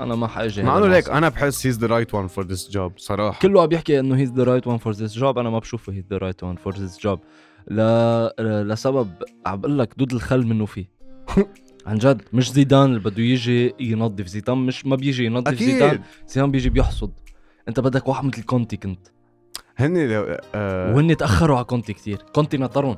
أنا 0.00 0.14
ما 0.14 0.26
حاجي 0.26 0.62
مع 0.62 0.78
إنه 0.78 0.86
ليك. 0.86 1.08
أنا 1.08 1.28
بحس 1.28 1.66
he's 1.66 1.78
the 1.78 1.86
right 1.86 2.14
one 2.14 2.26
for 2.26 2.46
this 2.46 2.70
job 2.70 2.92
صراحة. 2.96 3.38
كله 3.40 3.62
عم 3.62 3.72
يحكي 3.72 4.00
إنه 4.00 4.16
he's 4.16 4.32
the 4.32 4.44
right 4.44 4.66
one 4.66 4.78
for 4.78 4.92
this 4.92 5.14
job 5.18 5.38
أنا 5.38 5.50
ما 5.50 5.58
بشوفه 5.58 5.92
he's 5.92 6.04
the 6.10 6.16
right 6.18 6.42
one 6.42 6.56
for 6.56 6.76
this 6.76 6.98
job 7.00 7.20
ل... 7.70 7.80
لسبب 8.40 9.10
عم 9.46 9.60
بقول 9.60 9.78
لك 9.78 9.94
دود 9.96 10.12
الخل 10.12 10.46
منه 10.46 10.66
فيه. 10.66 10.86
عن 11.86 11.98
جد 11.98 12.22
مش 12.32 12.52
زيدان 12.52 12.84
اللي 12.84 13.00
بده 13.00 13.22
يجي 13.22 13.74
ينظف 13.80 14.26
زيدان 14.26 14.58
مش 14.58 14.86
ما 14.86 14.96
بيجي 14.96 15.24
ينظف 15.24 15.54
زيدان 15.54 15.88
أكيد. 15.88 16.00
زيدان 16.28 16.50
بيجي 16.50 16.70
بيحصد. 16.70 17.12
أنت 17.68 17.80
بدك 17.80 18.08
واحد 18.08 18.24
مثل 18.24 18.42
كونتي 18.42 18.76
كنت. 18.76 19.08
هن 19.76 20.08
لو 20.08 20.36
آه. 20.54 20.94
وهن 20.94 21.16
تأخروا 21.16 21.56
على 21.56 21.64
كونتي 21.64 21.92
كتير. 21.92 22.18
كونتي 22.34 22.56
نطرهم 22.58 22.96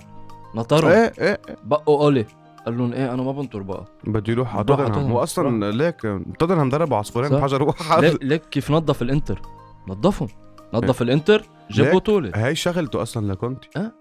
نطرهم 0.55 0.91
إيه 0.91 1.13
إيه. 1.19 1.41
بقوا 1.65 2.05
أولي. 2.05 2.27
قال 2.67 2.79
لهم 2.79 2.93
إيه 2.93 3.15
أنا 3.15 3.23
ما 3.23 3.33
بنطر 3.33 3.63
بقى. 3.63 3.85
بده 4.05 4.33
يروح 4.33 4.57
على 4.57 4.65
توتنهام. 4.65 4.89
توتنهام. 4.93 5.13
واصلا 5.13 5.71
ليك 5.73 6.01
توتنهام 6.39 6.69
ضرب 6.69 6.95
عصفورين. 6.95 7.31
بحجر 7.31 7.63
واحد. 7.63 8.05
ليك, 8.05 8.23
ليك 8.23 8.43
كيف 8.51 8.71
نظف 8.71 9.03
الإنتر؟ 9.03 9.43
نظفهم. 9.89 10.29
نظف 10.75 11.03
الإنتر 11.03 11.45
جاب 11.71 11.97
بطوله 11.97 12.33
هاي 12.35 12.55
شغلته 12.55 13.03
أصلا 13.03 13.33
لكونتي. 13.33 13.69
أه. 13.77 13.93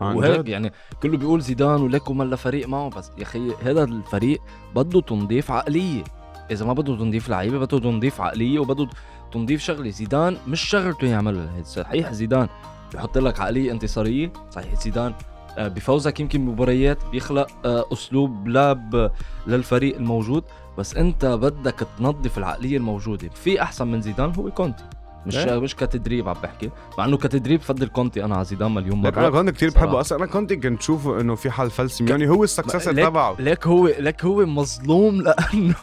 وهيك. 0.00 0.48
يعني 0.48 0.72
كله 1.02 1.18
بيقول 1.18 1.40
زيدان 1.40 1.82
وليك 1.82 2.10
وملا 2.10 2.36
فريق 2.36 2.68
معه 2.68 2.90
بس 2.90 3.10
يا 3.18 3.22
أخي 3.22 3.52
هذا 3.62 3.84
الفريق 3.84 4.40
بده 4.76 5.00
تنظيف 5.00 5.50
عقلية. 5.50 6.04
إذا 6.50 6.66
ما 6.66 6.72
بده 6.72 6.96
تنظيف 6.96 7.28
لعيبة 7.28 7.58
بده 7.58 7.78
تنظيف 7.78 8.20
عقلية 8.20 8.58
وبده 8.58 8.88
تنظيف 9.32 9.60
شغلة. 9.60 9.90
زيدان 9.90 10.36
مش 10.48 10.60
شغلته 10.60 11.06
يعملها. 11.06 11.62
صحيح 11.62 12.12
زيدان 12.12 12.48
بيحط 12.92 13.18
لك 13.18 13.40
عقلية 13.40 13.72
انتصارية؟ 13.72 14.32
صحيح 14.50 14.74
زيدان 14.74 15.14
بفوزك 15.58 16.20
يمكن 16.20 16.40
مباريات 16.40 16.98
بيخلق 17.12 17.46
آه، 17.64 17.84
أسلوب 17.92 18.48
لعب 18.48 18.94
آه، 18.94 19.12
للفريق 19.46 19.96
الموجود. 19.96 20.44
بس 20.78 20.96
أنت 20.96 21.24
بدك 21.26 21.86
تنظف 21.98 22.38
العقلية 22.38 22.76
الموجودة. 22.76 23.28
في 23.28 23.62
أحسن 23.62 23.86
من 23.86 24.02
زيدان 24.02 24.32
هو 24.38 24.50
كونتي. 24.50 24.84
مش 25.26 25.36
إيه. 25.36 25.58
مش 25.60 25.76
كتدريب 25.76 26.28
عم 26.28 26.36
بحكي. 26.42 26.70
مع 26.98 27.04
إنه 27.04 27.16
كتدريب 27.16 27.60
بفضل 27.60 27.86
كونتي. 27.86 28.24
أنا 28.24 28.34
على 28.34 28.44
زيدان 28.44 28.74
مليون 28.74 28.98
مرة. 28.98 29.18
أنا 29.18 29.30
كنت 29.30 29.50
كثير. 29.50 29.70
بحبه. 29.70 30.00
أصلا 30.00 30.18
أنا 30.18 30.26
كنت 30.26 30.52
كنت 30.52 30.82
شوفه 30.82 31.20
إنه 31.20 31.34
في 31.34 31.50
حال 31.50 31.70
فل 31.70 31.90
سيميوني. 31.90 32.28
هو 32.28 32.44
ال 32.44 32.49
successor 32.49 32.92
ليك- 32.92 33.06
تبعه. 33.06 33.36
ليك 33.38 33.66
هو 33.66 33.86
ليك 33.98 34.24
هو 34.24 34.46
مظلوم 34.46 35.20
لأنه 35.26 35.74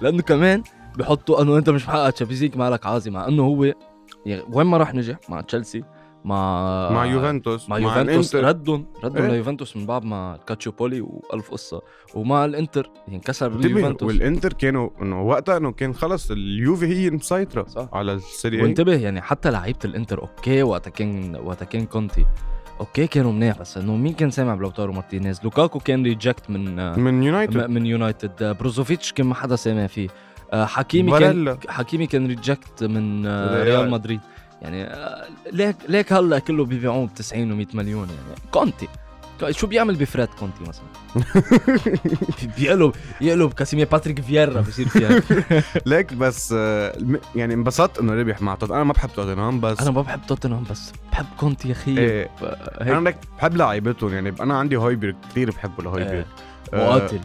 لأنه 0.00 0.22
كمان 0.22 0.62
بحطوا 0.98 1.42
إنه 1.42 1.56
أنت 1.58 1.70
مش 1.70 1.88
محقق 1.88 2.10
Champions 2.10 2.42
League 2.42 2.56
مالك 2.56 2.86
عازة. 2.86 3.10
مع 3.10 3.28
إنه 3.28 3.42
هو 3.42 3.64
يعني 4.26 4.42
وين 4.52 4.66
ما 4.66 4.76
راح 4.76 4.94
نجح 4.94 5.16
مع 5.28 5.40
تشيلسي 5.40 5.84
مع 6.24 6.90
مع 6.90 7.04
يوفنتوس 7.06 7.68
مع 7.68 7.78
يوفنتوس 7.78 8.34
الإنتر. 8.34 8.48
ردهم 8.48 8.86
ردهم 9.04 9.24
إيه. 9.24 9.30
ليوفنتوس 9.30 9.76
من 9.76 9.86
بعد 9.86 10.04
ما 10.04 10.38
كالتشوبولي 10.46 11.00
وألف 11.00 11.50
قصة. 11.50 11.82
ومع 12.14 12.44
الإنتر 12.44 12.90
يعني 13.08 13.20
كسر 13.20 13.46
هيبة 13.46 13.66
اليوفنتوس. 13.66 14.08
والإنتر 14.08 14.52
كانوا 14.52 14.90
إنه 15.02 15.22
وقتها 15.22 15.56
إنه 15.56 15.72
كان 15.72 15.94
خلص 15.94 16.30
اليوفي 16.30 16.86
هي 16.86 17.08
المسيطره 17.08 17.66
صح. 17.68 17.88
على 17.92 18.12
السيريا 18.12 18.62
وانتبه 18.62 18.94
يعني 18.94 19.20
حتى 19.20 19.50
لعيبة 19.50 19.78
الإنتر 19.84 20.22
أوكي 20.22 20.62
وقتها 20.62 20.90
كان 20.90 21.36
وقتها 21.44 21.66
كان 21.66 21.86
كونتي. 21.86 22.26
أوكي 22.80 23.06
كانوا 23.06 23.32
منيح 23.32 23.58
بس 23.58 23.78
إنه 23.78 23.96
مين 23.96 24.12
كان 24.12 24.30
سامع 24.30 24.54
بلاوتارو 24.54 24.92
مارتينيز؟ 24.92 25.40
لوكاكو 25.44 25.78
كان 25.78 26.02
reject 26.04 26.50
من 26.50 27.00
من 27.00 27.22
يونايتد. 27.22 27.70
من 27.70 27.86
يونايتد. 27.86 28.56
بروزوفيتش 28.60 29.12
كان 29.12 29.26
ما 29.26 29.34
حدا 29.34 29.56
سامع 29.56 29.86
فيه. 29.86 30.08
آه، 30.52 30.64
حكيمي 30.64 31.18
كان 31.18 31.58
حكيمي 31.68 32.06
كان 32.06 32.26
reject 32.26 32.84
من 32.84 33.26
آه،. 33.26 33.64
ريال 33.64 33.90
مدريد. 33.90 34.20
يعني 34.64 34.84
آه، 34.84 35.24
ليك 35.52 35.76
ليك 35.88 36.12
هلا 36.12 36.38
كله 36.38 36.64
بيبيعوه 36.64 37.06
ب 37.06 37.14
90 37.14 37.52
و 37.52 37.56
100 37.56 37.66
مليون 37.74 38.08
يعني. 38.08 38.40
كونتي. 38.50 38.88
شو 39.50 39.66
بيعمل 39.66 39.94
بفريد 39.96 40.28
كونتي 40.38 40.60
مثلا؟ 40.68 40.84
بي- 42.42 42.50
بيقلب 42.58 42.92
يقلب 43.20 43.52
كاسيمير 43.52 43.88
باتريك 43.92 44.20
فييرا 44.20 44.60
بصير 44.60 44.88
فيها. 44.88 45.22
ليك 45.86 46.12
بس 46.14 46.54
آه، 46.56 46.96
يعني 47.34 47.54
انبسطت 47.54 47.98
إنه 47.98 48.12
ربح 48.14 48.42
مع 48.42 48.54
توتنهام 48.54 48.76
أنا 48.80 48.84
ما 48.84 48.92
بحب 48.92 49.10
توتنهام 49.16 49.60
بس. 49.60 49.80
أنا 49.80 49.90
ما 49.90 50.02
بحب 50.02 50.20
توتنهام 50.28 50.64
بس. 50.70 50.92
بحب 51.12 51.26
كونتي 51.40 51.68
يا 51.68 51.72
أخي. 51.72 51.98
إيه. 51.98 52.30
ف- 52.40 52.44
أنا 52.80 53.08
لك 53.08 53.16
بحب 53.38 53.56
لعيبتهم 53.56 54.14
يعني 54.14 54.34
أنا 54.40 54.58
عندي 54.58 54.76
هويبرغ 54.76 55.12
كثير 55.30 55.50
بحبه 55.50 55.82
لهويبرغ 55.82 56.22
آه، 56.74 56.76
مقاتل 56.88 57.20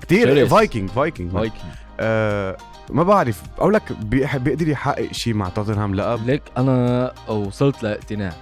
كثير. 0.00 0.46
فايكنج 0.46 0.90
فايكنج. 0.90 1.32
فايكنج. 1.32 1.60
آه 2.00 2.56
ما 2.90 3.02
بعرف. 3.02 3.42
أقول 3.58 3.74
لك 3.74 3.92
بيقدر 4.02 4.68
يحقق 4.68 5.12
شيء 5.12 5.34
مع 5.34 5.48
توتنهام؟ 5.48 5.94
لقب 5.94 6.26
ليك 6.26 6.42
أنا 6.58 7.12
وصلت 7.28 7.82
لاقتناع. 7.82 8.32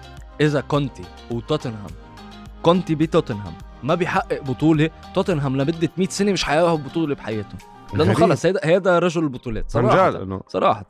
إذا 0.40 0.60
كونتي 0.60 1.02
وتوتنهام 1.30 1.90
كونتي 2.62 2.94
بتوتنهام 2.94 3.52
ما 3.82 3.94
بيحقق 3.94 4.42
بطولة 4.42 4.90
توتنهام 5.14 5.56
لمدة 5.56 5.90
100 5.98 6.08
سنة 6.08 6.32
مش 6.32 6.44
حياخذ 6.44 6.78
بطولة 6.82 7.14
بحياتهم. 7.14 7.58
لأنه. 7.94 8.14
خلص 8.14 8.46
هيدا 8.46 8.60
هيدا 8.64 8.98
رجل 8.98 9.22
البطولات. 9.22 9.70
صراحة 9.70 10.22
إنه. 10.22 10.40
صراحة 10.48 10.86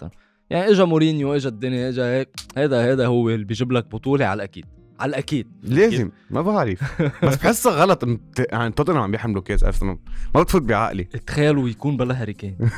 يعني 0.51 0.71
اجى 0.71 0.85
مورينيو 0.85 1.35
اجى 1.35 1.49
الدنيا 1.49 1.89
اجى 1.89 2.03
هيك 2.03 2.29
هيدا 2.57 2.85
هيدا 2.85 3.07
هو 3.07 3.29
اللي 3.31 3.45
بيجيب 3.45 3.73
لك 3.73 3.87
بطولة 3.87 4.25
على 4.27 4.37
الأكيد. 4.37 4.65
على 5.01 5.09
الأكيد. 5.09 5.47
لازم. 5.63 6.11
ما 6.31 6.43
بعرف. 6.43 7.03
بس 7.25 7.37
بحسها 7.37 7.73
غلط. 7.73 8.05
يعني 8.39 8.73
توتنهام 8.73 9.03
عم 9.03 9.11
بيحملوا 9.11 9.43
كاس 9.43 9.65
أرسنال. 9.65 9.99
ما 10.35 10.43
بتفوت 10.43 10.63
بعقلي. 10.63 11.05
تخيلوا 11.05 11.69
يكون 11.69 11.97
بلا 11.97 12.23
هاريكين 12.23 12.59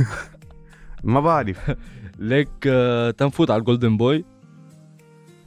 ما 1.06 1.20
بعرف. 1.20 1.58
ليك 2.18 2.48
آه، 2.66 3.10
تنفوت 3.10 3.50
على 3.50 3.60
ال 3.60 3.65
Golden 3.65 3.96
Boy؟ 3.96 4.24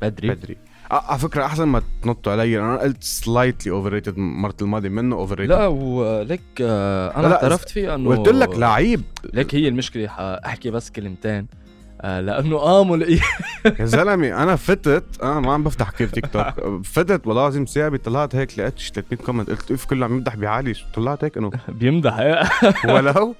بدري. 0.01 0.29
بدري. 0.29 0.57
آه، 0.91 1.03
على 1.11 1.19
فكرة 1.19 1.45
أحسن 1.45 1.63
ما 1.63 1.81
تنطوا 2.01 2.31
علي. 2.31 2.59
أنا 2.59 2.77
قلت 2.77 3.03
slightly 3.03 3.71
overrated 3.71 4.17
المره 4.17 4.55
الماضيه 4.61 4.89
منه 4.89 5.15
overrated 5.15 5.51
لا 5.51 5.67
وليك 5.67 6.41
آه، 6.61 7.15
أنا 7.19 7.27
لا، 7.27 7.33
اعترفت 7.35 7.69
فيه 7.69 7.95
إنه 7.95 8.09
قلت 8.15 8.29
لك 8.29 8.57
لعيب. 8.57 9.01
ليك 9.33 9.55
هي 9.55 9.67
المشكلة 9.67 10.07
أحكي 10.19 10.71
بس 10.71 10.89
كلمتين. 10.91 11.47
لأنه 12.03 12.57
قاموا 12.57 12.97
يا 13.79 13.85
زلمة 13.85 14.43
أنا 14.43 14.55
فتت. 14.55 15.03
أنا 15.23 15.39
ما 15.39 15.53
عم 15.53 15.63
بفتح 15.63 15.89
كيف 15.89 16.11
تيك 16.11 16.25
توك 16.27 16.45
فتت 16.93 17.27
والله 17.27 17.41
العظيم 17.41 17.65
ساعة 17.65 17.97
طلعت 17.97 18.35
هيك 18.35 18.59
لقيت 18.59 18.77
شي 18.79 18.91
300 18.95 19.25
comment 19.25 19.49
قلت 19.49 19.71
إف 19.71 19.85
كله 19.85 20.05
عم 20.05 20.13
يمدح 20.13 20.35
بعلي 20.35 20.73
طلعت 20.93 21.23
هيك 21.23 21.37
إنه 21.37 21.51
بيمدح 21.69 22.19
ولو؟ 22.85 23.35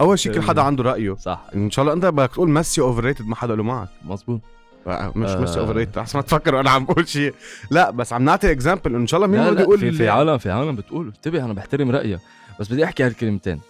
أول 0.00 0.18
شيء 0.18 0.32
كل 0.32 0.42
حدا 0.42 0.62
عنده 0.62 0.82
رأيه. 0.84 1.14
صح. 1.14 1.42
إن 1.54 1.70
شاء 1.70 1.82
الله 1.82 1.94
أنت 1.94 2.06
بدك 2.06 2.30
تقول 2.32 2.50
ميسي 2.50 2.80
overrated 2.80 3.26
ما 3.26 3.36
حدا 3.36 3.56
له 3.56 3.62
معك. 3.62 3.88
مزبوط 4.04 4.40
مش 4.86 5.30
آه. 5.30 5.40
ميسي 5.40 5.60
overrated 5.60 5.98
أحسن 5.98 6.18
ما 6.18 6.22
تفكر 6.22 6.54
وأنا 6.54 6.70
عم 6.70 6.84
بقول 6.84 7.08
شيء. 7.08 7.34
لا 7.70 7.90
بس 7.90 8.12
عم 8.12 8.24
نعطي 8.24 8.52
example 8.52 8.94
إن 8.94 9.06
شاء 9.06 9.24
الله 9.24 9.38
مين 9.38 9.50
بده 9.50 9.60
يقول 9.62 9.78
في, 9.78 9.92
في 9.92 10.08
عالم 10.08 10.38
في 10.38 10.50
عالم 10.50 10.76
بتقول 10.76 11.06
انتبه 11.06 11.44
أنا 11.44 11.52
بحترم 11.52 11.90
رأيك. 11.90 12.20
بس 12.60 12.72
بدي 12.72 12.84
أحكي 12.84 13.02
هالكلمتين. 13.02 13.60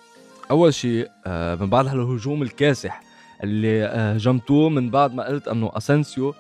أول 0.51 0.75
شيء 0.75 1.09
آه 1.27 1.55
من 1.55 1.71
بعد 1.71 1.87
هالهجوم 1.87 2.43
الكاسح 2.43 3.03
اللي 3.43 3.85
آه، 3.85 4.13
هجمتوه 4.15 4.69
من 4.69 4.91
بعد 4.91 5.15
ما 5.15 5.27
قلت 5.27 5.49
إنه 5.49 5.71
أسينسيو 5.71 6.35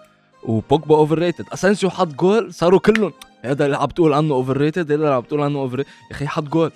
وبوجبا 0.45 0.97
overrated 0.97 1.45
أسينسيو 1.45 1.87
حط 1.87 2.09
جول 2.09 2.55
صاروا 2.55 2.79
كلهم. 2.79 3.13
هذا 3.45 3.65
اللي 3.67 3.77
عم 3.77 3.87
بتقول 3.87 4.13
عنه 4.13 4.35
overrated 4.35 4.93
هذا 4.93 4.95
اللي 4.95 5.15
عم 5.15 5.21
بتقول 5.21 5.41
عنه 5.41 5.59
over 5.59 5.79
يا 5.79 5.85
أخي 6.11 6.27
حط 6.27 6.43
جول. 6.43 6.71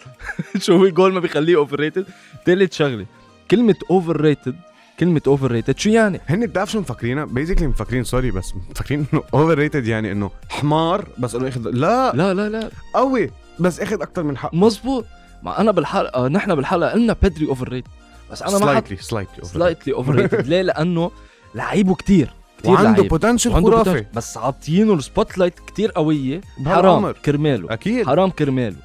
شو 0.59 0.77
هو 0.77 0.89
جول 0.89 1.13
ما 1.13 1.21
بيخليه 1.21 1.57
overrated 1.57 2.07
ثالث 2.47 2.75
شغلة 2.75 3.07
كلمة 3.51 3.75
overrated 3.91 4.57
كلمة 5.01 5.21
overrated 5.27 5.79
شو 5.79 5.91
يعني؟ 5.91 6.21
هن 6.27 6.47
بتعرف 6.47 6.71
شو 6.71 6.81
مفكرينها؟ 6.81 7.25
basically 7.25 7.67
مفكرين 7.67 8.05
sorry 8.05 8.31
بس 8.31 8.55
مفكرين 8.71 9.07
إنه 9.13 9.23
overrated 9.35 9.87
يعني 9.87 10.13
إنه 10.13 10.31
حمار 10.49 11.09
بس 11.19 11.35
إنه 11.35 11.49
اخذ 11.49 11.61
لا. 11.61 12.13
لا 12.13 12.35
لا 12.35 12.49
لا. 12.49 12.71
قوي 12.95 13.31
بس 13.59 13.81
اخذ 13.81 14.03
أكثر 14.03 14.23
من 14.23 14.37
حق. 14.37 14.55
مزبوط 14.55 15.05
ما 15.43 15.61
أنا 15.61 15.71
بالحلقة 15.71 16.29
نحن 16.29 16.55
بالحلقة 16.55 16.91
قلنا 16.91 17.17
بدري 17.23 17.49
overrated 17.49 17.89
بس 18.33 18.43
أنا 18.43 18.53
ما 18.53 18.59
slightly 18.59 18.97
slightly 18.97 19.45
slightly 19.45 19.95
overrated 19.95 20.47
ليه؟ 20.47 20.63
لأنه 20.63 21.11
لعيبه 21.55 21.95
كتير. 21.95 22.31
كتير 22.59 22.71
وعنده. 22.73 23.03
potential 23.03 23.53
خرافي. 23.53 24.05
بس 24.15 24.37
عاطيينه 24.39 24.95
ال 24.95 25.39
spotlight 25.39 25.55
كتير 25.67 25.91
قوية. 25.93 26.41
حرام. 26.67 27.11
كرماله. 27.13 27.73
أكيد. 27.73 28.07
حرام 28.07 28.31
كرماله. 28.31 28.77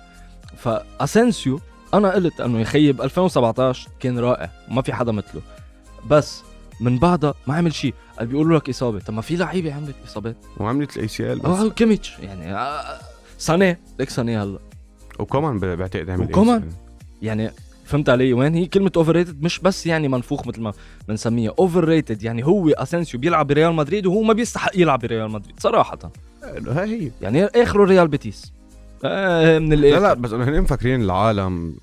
فاسنسيو 0.58 1.60
أنا 1.94 2.12
قلت 2.14 2.42
إنه 2.42 2.60
يا 2.60 2.67
خيي 2.67 2.95
ب 2.95 3.02
2017 3.02 3.88
كان 4.00 4.20
رائع. 4.20 4.50
وما 4.72 4.82
في 4.82 4.94
حدا 4.94 5.12
مثله. 5.12 5.42
بس 6.10 6.42
من 6.82 6.98
بعدها 7.00 7.34
ما 7.48 7.56
عمل 7.56 7.74
شيء 7.74 7.94
قال 8.20 8.28
بيقولوا 8.28 8.58
لك 8.60 8.70
إصابة. 8.70 9.00
طب 9.00 9.14
ما 9.14 9.22
في 9.22 9.36
لعيبة 9.36 9.74
عملت 9.74 9.96
إصابات. 10.08 10.36
وعملت 10.58 10.96
ال 10.98 11.08
ACL 11.08 11.40
بس. 11.40 11.46
آه 11.46 11.70
كيميتش. 11.70 12.14
يعني 12.20 12.56
آه، 12.56 13.00
سانيه. 13.38 13.80
ليك 14.00 14.10
سانيه 14.10 14.44
هلا. 14.44 14.60
وكمان 15.20 15.60
ب- 15.60 15.66
بعتقد 15.66 16.10
عمل 16.10 16.24
وكمان. 16.26 16.70
يعني 17.22 17.52
فهمت 17.86 18.10
علي؟ 18.10 18.34
وين 18.34 18.54
هي 18.56 18.66
كلمة 18.66 18.92
overrated 18.98 19.44
مش 19.44 19.60
بس 19.60 19.88
يعني 19.88 20.08
منفوخ 20.08 20.48
مثل 20.48 20.62
ما 20.62 20.74
بنسميها. 21.08 21.54
overrated 21.60 22.24
يعني 22.24 22.46
هو 22.46 22.70
اسنسيو 22.70 23.20
بيلعب 23.20 23.48
بريال 23.48 23.74
مدريد 23.74 24.06
وهو 24.06 24.22
ما 24.22 24.34
بيستحق 24.34 24.72
يلعب 24.76 25.00
بريال 25.00 25.32
مدريد 25.32 25.60
صراحة. 25.60 26.00
هاي 26.68 27.02
هي. 27.02 27.12
يعني 27.22 27.46
آخره 27.46 27.84
ريال 27.84 28.08
بيتيس. 28.08 28.54
آه 29.06 29.60
من 29.60 29.70
لا 29.70 29.76
الآخر. 29.76 30.02
لا 30.02 30.14
بس 30.14 30.34
انه 30.34 30.44
هن 30.44 30.62
مفكرين 30.62 31.02
العالم 31.02 31.76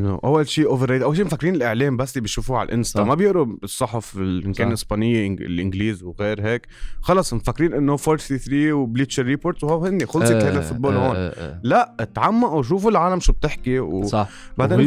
إنه 0.00 0.20
أول 0.24 0.48
شيء 0.48 0.66
overrated 0.66 1.02
أول 1.04 1.16
شيء 1.16 1.24
مفكرين 1.24 1.54
الإعلام 1.54 1.96
بس 1.96 2.12
اللي 2.12 2.20
بيشوفوه 2.20 2.58
على 2.58 2.66
الإنستا. 2.68 3.00
صح. 3.00 3.06
ما 3.06 3.14
بيقروا 3.14 3.46
الصحف 3.64 4.16
ال- 4.16 4.44
ان 4.44 4.52
كان. 4.52 4.72
إسبانية 4.72 5.26
الإنجليز 5.28 6.02
وغير 6.02 6.40
هيك. 6.46 6.66
خلص 7.00 7.34
مفكرين 7.34 7.72
إنه 7.74 7.96
433 7.96 8.72
وبليتشر 8.72 9.22
ريبورت 9.22 9.64
وهو 9.64 9.84
هن 9.84 10.06
خلصت 10.06 10.32
آه، 10.32 10.48
هذا 10.50 10.58
ال 10.58 10.62
football 10.62 10.94
آه، 10.94 11.08
هون. 11.08 11.16
آه، 11.16 11.28
آه. 11.28 11.60
لا 11.62 12.08
تعمقوا 12.14 12.62
شوفوا 12.62 12.90
العالم 12.90 13.20
شو 13.20 13.32
بتحكي 13.32 13.78
وبعدين 13.78 14.08
صح. 14.08 14.28
انت 14.60 14.72
وهي- 14.72 14.80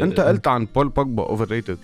قلت 0.00 0.02
انت 0.02 0.20
قلت 0.20 0.48
عن 0.48 0.66
بول 0.74 0.88
بوجبا 0.88 1.22
overrated 1.22 1.78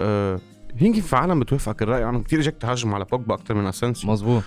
آه 0.00 0.40
يمكن 0.80 1.00
في 1.00 1.16
عالم 1.16 1.40
بتوافقك 1.40 1.82
الرأي. 1.82 2.04
أنا 2.04 2.18
كثير 2.18 2.38
اجيك 2.40 2.56
تهاجم 2.56 2.94
على 2.94 3.04
بوجبا 3.04 3.34
أكثر 3.34 3.54
من 3.54 3.66
اسنسيو 3.66 4.10
مزبوط 4.10 4.42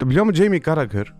طب 0.00 0.10
اليوم 0.10 0.30
جيمي 0.30 0.58
كاراجر 0.58 1.14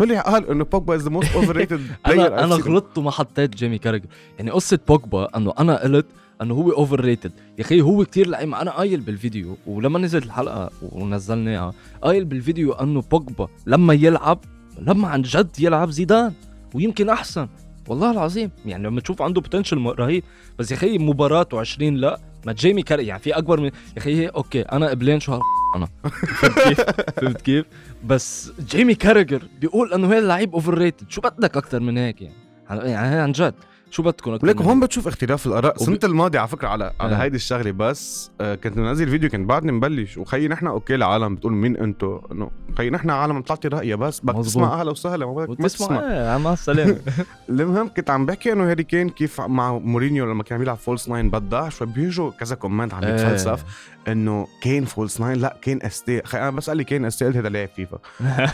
طلع 0.00 0.20
قال 0.20 0.50
إنه 0.50 0.64
بوجبا 0.64 0.94
is 0.94 1.02
the 1.02 1.10
most 1.10 1.34
overrated 1.34 1.80
أنا 2.06 2.44
أنا 2.44 2.54
غلطت 2.54 2.98
وما 2.98 3.10
حطيت 3.10 3.54
جيمي 3.54 3.78
كارجر 3.78 4.06
يعني 4.38 4.50
قصة 4.50 4.78
بوجبا 4.88 5.36
إنه 5.36 5.52
أنا 5.58 5.82
قلت 5.82 6.06
إنه 6.42 6.54
هو 6.54 6.70
overrated 6.70 7.32
يا 7.58 7.64
أخي 7.64 7.80
هو 7.80 8.04
كتير 8.04 8.28
لعيب. 8.28 8.54
أنا 8.54 8.70
قايل 8.70 9.00
بالفيديو 9.00 9.56
ولما 9.66 9.98
نزلت 9.98 10.24
الحلقة 10.24 10.70
ونزلناها 10.82 11.72
قايل 12.02 12.24
بالفيديو 12.24 12.72
إنه 12.72 13.02
بوجبا 13.10 13.48
لما 13.66 13.94
يلعب 13.94 14.38
لما 14.78 15.08
عن 15.08 15.22
جد 15.22 15.60
يلعب 15.60 15.90
زيدان. 15.90 16.32
ويمكن 16.74 17.08
أحسن. 17.08 17.48
والله 17.88 18.10
العظيم. 18.10 18.50
يعني 18.66 18.88
لما 18.88 19.00
تشوف 19.00 19.22
عنده 19.22 19.40
potential 19.40 19.78
رهيب. 19.78 20.24
بس 20.58 20.70
يا 20.70 20.76
أخي 20.76 20.98
مباراته 20.98 21.60
20 21.60 21.94
لا 21.94 22.20
ما 22.46 22.52
جيمي 22.52 22.82
كاراجر 22.82 23.06
يعني 23.06 23.22
في 23.22 23.38
أكبر 23.38 23.60
من 23.60 23.66
يا 23.66 23.98
أخي 23.98 24.26
okay 24.26 24.62
أنا 24.62 24.88
قبلين 24.88 25.20
شو 25.20 25.40
أنا. 25.76 25.88
فهمت 26.04 26.58
كيف؟ 26.58 26.80
فهمت 27.20 27.40
كيف؟ 27.42 27.66
بس 28.04 28.52
جيمي 28.60 28.94
كارجر 28.94 29.42
بيقول 29.60 29.92
إنه 29.92 30.06
هذا 30.08 30.18
اللعيب 30.18 30.54
overrated 30.54 31.10
شو 31.10 31.20
بدك 31.20 31.56
أكثر 31.56 31.80
من 31.80 31.98
هيك 31.98 32.22
يعني؟ 32.22 32.34
عن- 32.70 32.86
يعني 32.86 33.16
عن 33.16 33.32
جد. 33.32 33.54
شو 33.90 34.02
بدكم 34.02 34.32
أكثر 34.32 34.46
ولك 34.46 34.60
من 34.60 34.66
هون 34.66 34.80
بتشوف 34.80 35.08
اختلاف 35.08 35.46
الآراء. 35.46 35.70
وب- 35.74 35.80
السنة 35.80 35.98
الماضيه 36.04 36.38
على 36.38 36.48
فكرة 36.48 36.68
على 36.68 36.92
على 37.00 37.14
آه. 37.16 37.18
هيدي 37.18 37.36
الشغلة 37.36 37.70
بس 37.70 38.30
آه 38.40 38.54
كنت 38.54 38.76
منزل 38.76 39.08
فيديو 39.10 39.30
كنت 39.30 39.48
بعدني 39.48 39.72
مبلش. 39.72 40.18
وخيي 40.18 40.48
نحن 40.48 40.66
okay 40.66 40.94
العالم 40.94 41.34
بتقول 41.34 41.52
مين 41.52 41.76
أنتو؟ 41.76 42.20
إنه 42.32 42.50
خيي 42.78 42.90
نحن 42.90 43.10
عالم 43.10 43.40
بتعطي 43.40 43.68
رايها 43.68 43.96
بس 43.96 44.20
بدك. 44.20 44.44
تسمع 44.44 44.80
أهلا 44.80 44.90
وسهلا 44.90 45.26
ما 45.26 45.32
بدك 45.32 45.60
ما 45.60 45.68
تسمع. 45.68 46.00
إيه 46.00 46.38
مع 46.38 46.52
السلامة. 46.52 46.96
المهم 47.48 47.88
كنت 47.88 48.10
عم 48.10 48.26
بحكي 48.26 48.52
إنه 48.52 48.70
هاري 48.70 48.82
كين 48.84 49.08
كيف 49.08 49.40
مع 49.40 49.78
مورينيو 49.78 50.26
لما 50.30 50.42
كان 50.42 50.58
بيلعب 50.58 50.76
false 50.76 51.08
nine 51.08 51.30
بدعش 51.30 51.74
فبيجوا 51.74 52.30
كذا 52.30 52.54
comment 52.54 52.94
عم. 52.94 53.02
يتفلسف 53.04 53.64
إنه 54.08 54.46
كين 54.62 54.84
فولس 54.84 55.20
ناين 55.20 55.38
لا 55.40 55.56
كين 55.62 55.82
استي 55.82 56.22
خي 56.24 56.38
أنا 56.38 56.50
بس 56.50 56.68
قال 56.68 56.76
لي 56.76 56.84
كين 56.84 57.04
استي 57.04 57.24
قلت 57.24 57.36
هذا 57.36 57.48
لاعب 57.48 57.68
فيفا. 57.76 57.98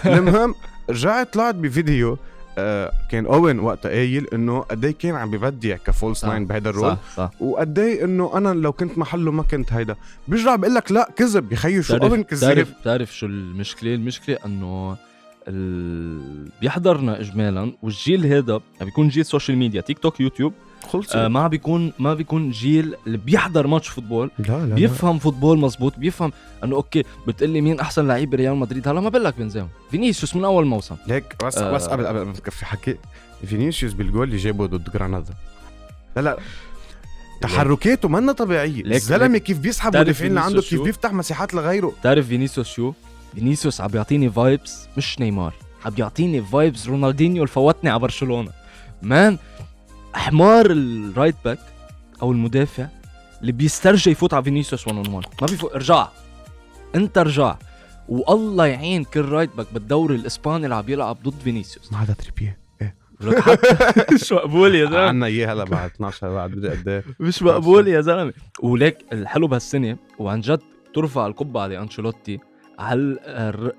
المهم 0.19 0.55
رجعت 0.91 1.33
طلعت 1.35 1.55
بفيديو 1.55 2.13
آه 2.13 2.19
كان 3.09 3.27
أوين 3.27 3.61
وقتها 3.61 3.89
قايل 3.89 4.27
إنه 4.33 4.61
قد 4.61 4.85
إيه 4.85 4.95
كان 4.99 5.15
عم 5.15 5.31
ببدع 5.31 5.77
كفولس. 5.77 6.25
ناين 6.25 6.47
بهذا 6.47 6.71
الرول 6.71 6.97
وقد 7.41 7.79
إيه 7.79 8.05
إنه 8.05 8.31
أنا 8.35 8.49
لو 8.49 8.73
كنت 8.73 8.99
محله 8.99 9.33
ما 9.33 9.43
كنت 9.43 9.73
هيدا. 9.73 9.97
بيرجع 10.29 10.57
بقول 10.57 10.75
لك 10.75 10.93
لا 10.93 11.11
كذب 11.17 11.53
يا 11.53 11.57
خيو 11.57 11.83
شو 11.83 11.97
أوين 11.97 12.23
كذاب 12.23 12.51
بتعرف 12.53 12.81
بتعرف 12.81 13.17
شو 13.17 13.27
المشكلة؟ 13.27 13.95
المشكلة 13.95 14.39
إنه 14.47 14.97
ال... 15.49 16.49
بيحضرنا 16.61 17.21
اجمالا 17.21 17.73
والجيل 17.83 18.27
هذا 18.27 18.61
بيكون 18.81 19.09
جيل 19.09 19.25
سوشيال 19.25 19.59
ميديا 19.59 19.81
تيك 19.81 19.99
توك 19.99 20.21
يوتيوب 20.21 20.53
خلص 20.87 21.17
آه 21.17 21.29
ما 21.29 21.49
بيكون 21.49 21.93
ما 21.99 22.15
بيكون 22.15 22.51
جيل 22.51 22.95
اللي 23.07 23.19
بيحضر 23.19 23.67
match 23.67 23.89
football. 23.89 24.31
لا 24.39 24.45
لا, 24.47 24.67
لا. 24.67 24.75
بيفهم 24.75 25.19
فوتبول 25.19 25.59
مزبوط 25.59 25.99
بيفهم 25.99 26.33
إنه 26.65 26.77
okay 26.77 27.03
بتقلي 27.27 27.61
مين 27.61 27.81
أحسن 27.81 28.09
لعيب 28.09 28.31
بريال 28.31 28.57
مدريد. 28.57 28.89
هلا 28.89 29.01
ما 29.01 29.09
بقول 29.09 29.25
لك 29.25 29.39
بنزيما. 29.39 29.69
فينيسيوس 29.91 30.37
من 30.37 30.45
أول 30.45 30.67
موسم. 30.67 30.97
ليك 31.07 31.45
بس 31.45 31.59
آه. 31.59 31.73
بس 31.73 31.87
قبل 31.87 32.07
قبل 32.07 32.19
قبل 32.19 32.35
في 32.51 32.67
حكي 32.67 32.97
فينيسيوس 33.47 33.93
بالجول 33.93 34.29
اللي 34.29 34.37
جابه 34.37 34.67
ضد 34.67 34.91
جرانادا. 34.91 35.35
لا 36.17 36.21
لا. 36.21 36.39
تحركاته 37.41 38.09
منا 38.09 38.33
طبيعية. 38.33 38.85
الزلمة. 38.85 39.39
كيف 39.39 39.59
بيسحب 39.59 39.93
تعرف 39.93 40.03
المدافعين 40.03 40.31
اللي 40.31 40.41
عنده 40.41 40.63
كيف؟ 40.63 40.83
بيفتح 40.83 41.13
مساحات 41.13 41.55
لغيره. 41.55 41.93
بتعرف 42.01 42.27
فينيسيوس 42.27 42.69
شو؟ 42.69 42.93
فينيسيوس 43.35 43.81
عم 43.81 43.89
بيعطيني 43.89 44.31
vibes 44.31 44.89
مش 44.97 45.21
نيمار. 45.21 45.55
عم 45.85 45.93
بيعطيني 45.93 46.43
vibes 46.43 46.89
رونالدينيو 46.89 47.43
اللي 47.43 47.55
فوتني 47.55 47.91
على 47.91 47.99
برشلونة. 47.99 48.51
مان 49.03 49.39
حمار 50.17 50.67
الرايت 50.71 51.35
باك 51.45 51.59
أو 52.23 52.33
المدافع 52.33 52.87
اللي 53.41 53.53
بيسترجي 53.53 54.11
يفوت 54.11 54.35
على 54.35 54.45
فينيسيوس 54.45 54.89
1 54.89 54.99
اون 54.99 55.15
1 55.15 55.27
ما 55.41 55.47
بيفوت 55.47 55.73
ارجع. 55.73 56.09
انت 56.95 57.19
ارجع. 57.19 57.57
والله 58.09 58.67
يعين 58.67 59.05
كل 59.05 59.21
رايت 59.25 59.51
باك 59.57 59.67
بالدوري 59.73 60.15
الإسباني 60.17 60.65
اللي 60.65 60.75
عم 60.75 60.85
يلعب 60.89 61.17
ضد 61.23 61.41
فينيسيوس. 61.45 61.93
ما 61.93 62.03
هذا 62.03 62.15
تريبيه 62.15 62.59
حتى- 63.23 64.25
شو 64.25 64.35
مقبول 64.35 64.75
يا 64.75 64.85
زلمة. 64.85 64.99
عنا 65.01 65.27
إياه 65.27 65.53
هلا 65.53 65.65
بعد 65.65 65.91
12 65.91 66.35
بعد 66.35 66.51
بدي 66.51 66.69
قد 66.69 66.89
إيه. 66.89 67.05
مش 67.21 67.43
مقبول 67.43 67.89
يا 67.89 68.01
زلمة. 68.01 68.33
وليك 68.63 68.99
الحلو 69.13 69.47
بهالسنة 69.49 69.97
وعن 70.19 70.41
جد 70.41 70.61
ترفع 70.95 71.27
القبعة 71.27 71.67
لأنشيلوتي 71.67 72.39
على 72.79 73.01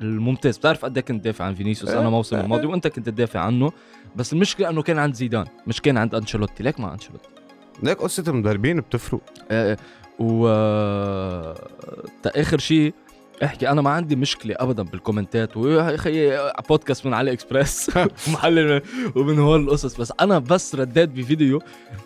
الممتاز. 0.01 0.57
بتعرف 0.57 0.85
قد 0.85 0.97
إيه 0.97 1.05
كنت 1.05 1.23
دافع 1.23 1.45
عن 1.45 1.55
فينيسيوس؟ 1.55 1.91
أنا 1.91 2.09
موسم 2.09 2.39
الماضي 2.39 2.65
وأنت 2.67 2.87
كنت 2.87 3.09
تدافع 3.09 3.39
عنه. 3.39 3.71
بس 4.15 4.33
المشكلة 4.33 4.69
إنه 4.69 4.81
كان 4.81 4.99
عند 4.99 5.13
زيدان 5.13 5.45
مش 5.67 5.81
كان 5.81 5.97
عند 5.97 6.15
أنشيلوتي. 6.15 6.63
ليك 6.63 6.79
مع 6.79 6.93
أنشيلوتي؟ 6.93 7.29
ليك 7.83 7.97
قصة 7.97 8.23
المدربين 8.27 8.79
بتفرق. 8.79 9.21
آه 9.51 9.77
و 10.19 10.47
تا 12.23 12.41
آخر 12.41 12.57
شيء 12.57 12.93
احكي 13.43 13.69
أنا 13.69 13.81
ما 13.81 13.89
عندي 13.89 14.15
مشكلة 14.15 14.55
ابدا 14.57 14.83
بالكومنتات 14.83 15.57
ويا 15.57 15.95
أخي 15.95 16.37
بودكاست 16.69 17.05
من 17.05 17.13
علي 17.13 17.31
إكسبريس. 17.31 17.91
ومحلل 18.27 18.81
ومن 19.15 19.39
هول 19.39 19.61
القصص. 19.63 19.97
بس 20.01 20.13
أنا 20.21 20.39
بس 20.39 20.75
رديت 20.75 21.09
بفيديو 21.09 21.61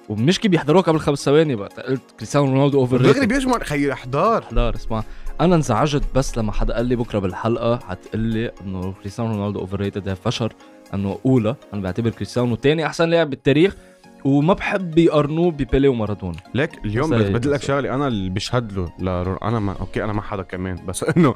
ومشكي 0.09 0.47
بيحضروه 0.47 0.81
قبل 0.81 0.99
خمس 0.99 1.25
ثواني 1.25 1.55
بقى 1.55 1.69
قلت 1.87 2.01
كريستيانو 2.17 2.45
رونالدو 2.53 2.79
اوفر 2.79 2.97
دغري 2.97 3.25
بيجمع 3.25 3.59
خي 3.59 3.91
احضار 3.91 4.45
لا 4.51 4.75
اسمع. 4.75 5.03
أنا 5.41 5.55
انزعجت 5.55 6.03
بس 6.15 6.37
لما 6.37 6.51
حدا 6.51 6.73
قال 6.75 6.85
لي 6.85 6.95
بكرة 6.95 7.19
بالحلقة 7.19 7.79
حتقول 7.79 8.21
لي 8.21 8.51
إنه 8.65 8.93
كريستيانو 9.01 9.31
رونالدو 9.35 9.59
اوفر 9.59 9.79
ريتد 9.79 10.13
فشر 10.13 10.53
إنه 10.93 11.19
أولى. 11.25 11.55
أنا 11.73 11.81
بعتبر 11.81 12.09
كريستيانو 12.09 12.55
تاني 12.55 12.85
أحسن 12.85 13.09
لاعب 13.09 13.29
بالتاريخ. 13.29 13.75
وما 14.25 14.53
بحب 14.53 14.97
يقارنوه 14.97 15.51
ببيلي 15.51 15.87
ومارادونا. 15.87 16.37
ليك 16.53 16.85
اليوم 16.85 17.13
هي- 17.13 17.33
بدي 17.33 17.49
لك 17.49 17.61
شغلة 17.61 17.95
أنا 17.95 18.07
اللي 18.07 18.29
بشهد 18.29 18.71
له 18.73 18.91
لرون... 18.99 19.37
أنا 19.43 19.59
ما 19.59 19.75
okay 19.79 20.03
أنا 20.03 20.13
ما 20.13 20.21
حدا 20.21 20.43
كمان 20.43 20.85
بس 20.87 21.03
إنه 21.17 21.35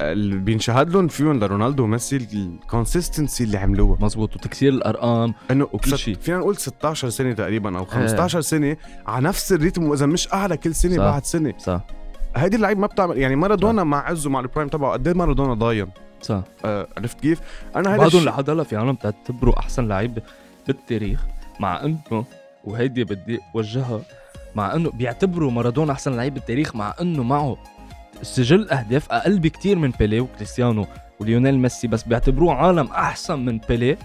اللي 0.00 0.36
بينشهد 0.36 0.90
لهم 0.90 1.08
فيهم 1.08 1.40
لرونالدو 1.40 1.82
وميسي 1.84 2.16
ال 2.16 2.27
consistency 2.27 3.44
اللي 3.44 3.58
عملوها. 3.58 3.98
مزبوط 4.00 4.36
وتكسير 4.36 4.72
الأرقام 4.72 5.34
إنه 5.50 5.68
وكل 5.72 5.98
شيء. 5.98 6.14
فينا 6.14 6.38
نقول 6.38 6.56
16 6.56 7.08
سنة 7.08 7.32
تقريبا 7.32 7.78
أو 7.78 7.84
15 7.84 8.40
سنة 8.40 8.76
على 9.06 9.24
نفس 9.28 9.52
ال 9.52 9.57
rythme 9.57 9.84
وإذا 9.84 10.06
مش 10.06 10.32
أعلى 10.32 10.56
كل 10.56 10.74
سنة 10.74 10.96
صح. 10.96 11.02
بعد 11.02 11.24
سنة. 11.24 11.54
صح. 11.58 11.80
هيدي 12.36 12.56
اللعيب 12.56 12.78
ما 12.78 12.86
بتعمل 12.86 13.18
يعني 13.18 13.36
مارادونا 13.36 13.84
مع 13.84 14.08
عزه 14.08 14.30
مع 14.30 14.40
ال 14.40 14.45
prime 14.45 14.68
تبعه 14.68 14.92
قد 14.92 15.08
إيه 15.08 15.14
مارادونا 15.14 15.54
ضاين 15.54 15.86
صح. 16.22 16.42
آه 16.64 16.88
عرفت 16.98 17.20
كيف؟ 17.20 17.40
أنا 17.76 17.90
هذا 17.90 17.96
بعدهم 17.98 18.24
لحد 18.24 18.50
هلأ 18.50 18.62
في 18.64 18.76
عالم 18.76 18.92
بتعتبره 18.92 19.54
أحسن 19.58 19.88
لعيب 19.88 20.18
بالتاريخ. 20.66 21.26
مع 21.60 21.84
إنه 21.84 22.24
وهيدي 22.64 23.04
بدي 23.04 23.38
أوجهها 23.54 24.00
مع 24.54 24.74
إنه 24.74 24.90
بيعتبروا 24.90 25.50
مارادونا 25.50 25.92
أحسن 25.92 26.16
لعيب 26.16 26.34
بالتاريخ 26.34 26.76
مع 26.76 26.94
إنه 27.00 27.22
معه 27.22 27.56
سجل 28.22 28.70
أهداف 28.70 29.12
أقل 29.12 29.38
بكتير 29.38 29.78
من 29.78 29.90
بيليه 29.90 30.20
وكريستيانو 30.20 30.86
وليونيل 31.20 31.58
ميسي 31.58 31.88
بس 31.88 32.02
بيعتبروه 32.02 32.54
عالم 32.54 32.86
أحسن 32.86 33.38
من 33.38 33.58
بيليه 33.68 33.98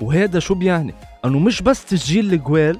وهذا 0.00 0.38
شو 0.38 0.54
بيعني؟ 0.54 0.94
إنه 1.24 1.38
مش 1.38 1.62
بس 1.62 1.84
تسجيل 1.84 2.32
الجوال 2.32 2.78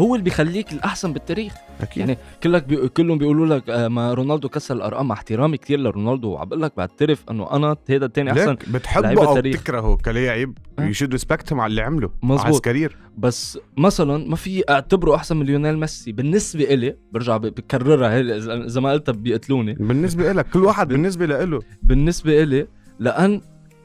هو 0.00 0.14
اللي 0.14 0.24
بيخليك 0.24 0.72
الأحسن 0.72 1.12
بالتاريخ 1.12 1.54
أكيد 1.80 1.98
يعني 1.98 2.18
كلك 2.42 2.64
بي... 2.64 2.88
كلهم 2.88 3.18
بيقولوا 3.18 3.46
لك 3.56 3.70
آه، 3.70 3.88
ما 3.88 4.14
رونالدو 4.14 4.48
كسر 4.48 4.74
الأرقام 4.74 5.08
مع 5.08 5.14
احترامي 5.14 5.56
كتير 5.56 5.80
لرونالدو 5.80 6.28
وعم 6.28 6.48
بقول 6.48 6.62
لك 6.62 6.72
بعترف 6.76 7.24
إنه 7.30 7.50
أنا 7.52 7.76
هذا 7.90 8.06
الثاني 8.06 8.32
أحسن 8.32 8.54
بتحبه 8.70 9.26
أو. 9.26 9.34
بتكرهه 9.34 9.96
كلاعب 10.04 10.52
أه. 10.78 10.82
you 10.84 10.92
should 10.92 11.12
respect 11.12 11.52
على 11.52 11.66
اللي 11.70 11.82
عمله 11.82 12.10
مزبوط. 12.22 12.46
على 12.46 12.56
ال 12.56 12.62
career 12.62 12.96
بس 13.18 13.58
مثلا 13.78 14.28
ما 14.28 14.36
في 14.36 14.62
أعتبره 14.70 15.14
أحسن 15.14 15.36
من 15.36 15.46
ليونيل 15.46 15.78
ميسي 15.78 16.12
بالنسبة 16.12 16.64
إلي 16.64 16.96
برجع 17.12 17.36
بكررها 17.36 18.20
اذا 18.66 18.80
ما 18.80 18.92
قلتها 18.92 19.12
بيقتلوني 19.12 19.74
بالنسبة 19.74 20.32
لك 20.32 20.46
كل 20.50 20.64
واحد 20.64 20.88
بال- 20.88 20.96
بالنسبة 20.96 21.26
له 21.26 21.60
بالنسبة 21.82 22.42
إلي 22.42 22.66
لأن 22.98 23.40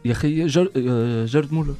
يا 0.05 0.11
أخي 0.11 0.45
جر... 0.45 0.69
آه، 0.77 1.25
جارد 1.25 1.53
مولر 1.53 1.73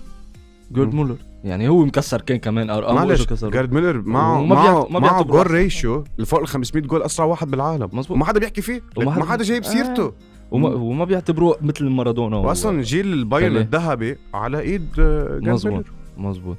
جارد. 0.74 0.94
مولر 0.94 1.16
يعني 1.44 1.70
هو 1.70 1.86
مكسر 1.86 2.22
كان 2.22 2.38
كمان 2.38 2.70
ارقام 2.70 2.96
معلش 2.96 3.34
جارد 3.44 3.74
ميلر 3.74 4.02
معه 4.02 4.42
معه 4.46 4.88
ما 4.90 5.00
معه 5.00 5.12
بيعتبره 5.12 5.44
جول. 5.44 5.52
ريشيو 5.52 6.04
اللي 6.16 6.26
فوق 6.26 6.40
ال 6.40 6.48
500 6.48 6.84
جول 6.84 7.02
أسرع 7.04 7.26
واحد 7.26 7.52
بالعالم 7.52 7.90
مزبوط. 7.94 8.12
وما 8.12 8.26
حدا 8.26 8.40
بيحكي 8.40 8.62
فيه 8.62 8.82
وما 8.98 9.06
ما 9.06 9.12
حدا- 9.12 9.26
حدا 9.26 9.44
جايب 9.44 9.64
آه. 9.64 9.68
سيرته 9.68 10.14
وما, 10.52 10.70
وما 10.70 11.06
بيعتبروه 11.06 11.58
مثل 11.62 11.86
مارادونا 11.86 12.38
واصلا 12.38 12.82
جيل 12.82 13.14
البايرن 13.14 13.48
بيليه. 13.50 13.62
الذهبي 13.62 14.18
على 14.34 14.60
إيد 14.60 14.88
آه، 15.00 15.28
جارد 15.40 15.50
مزبوط. 15.50 15.86
مزبوط 16.18 16.58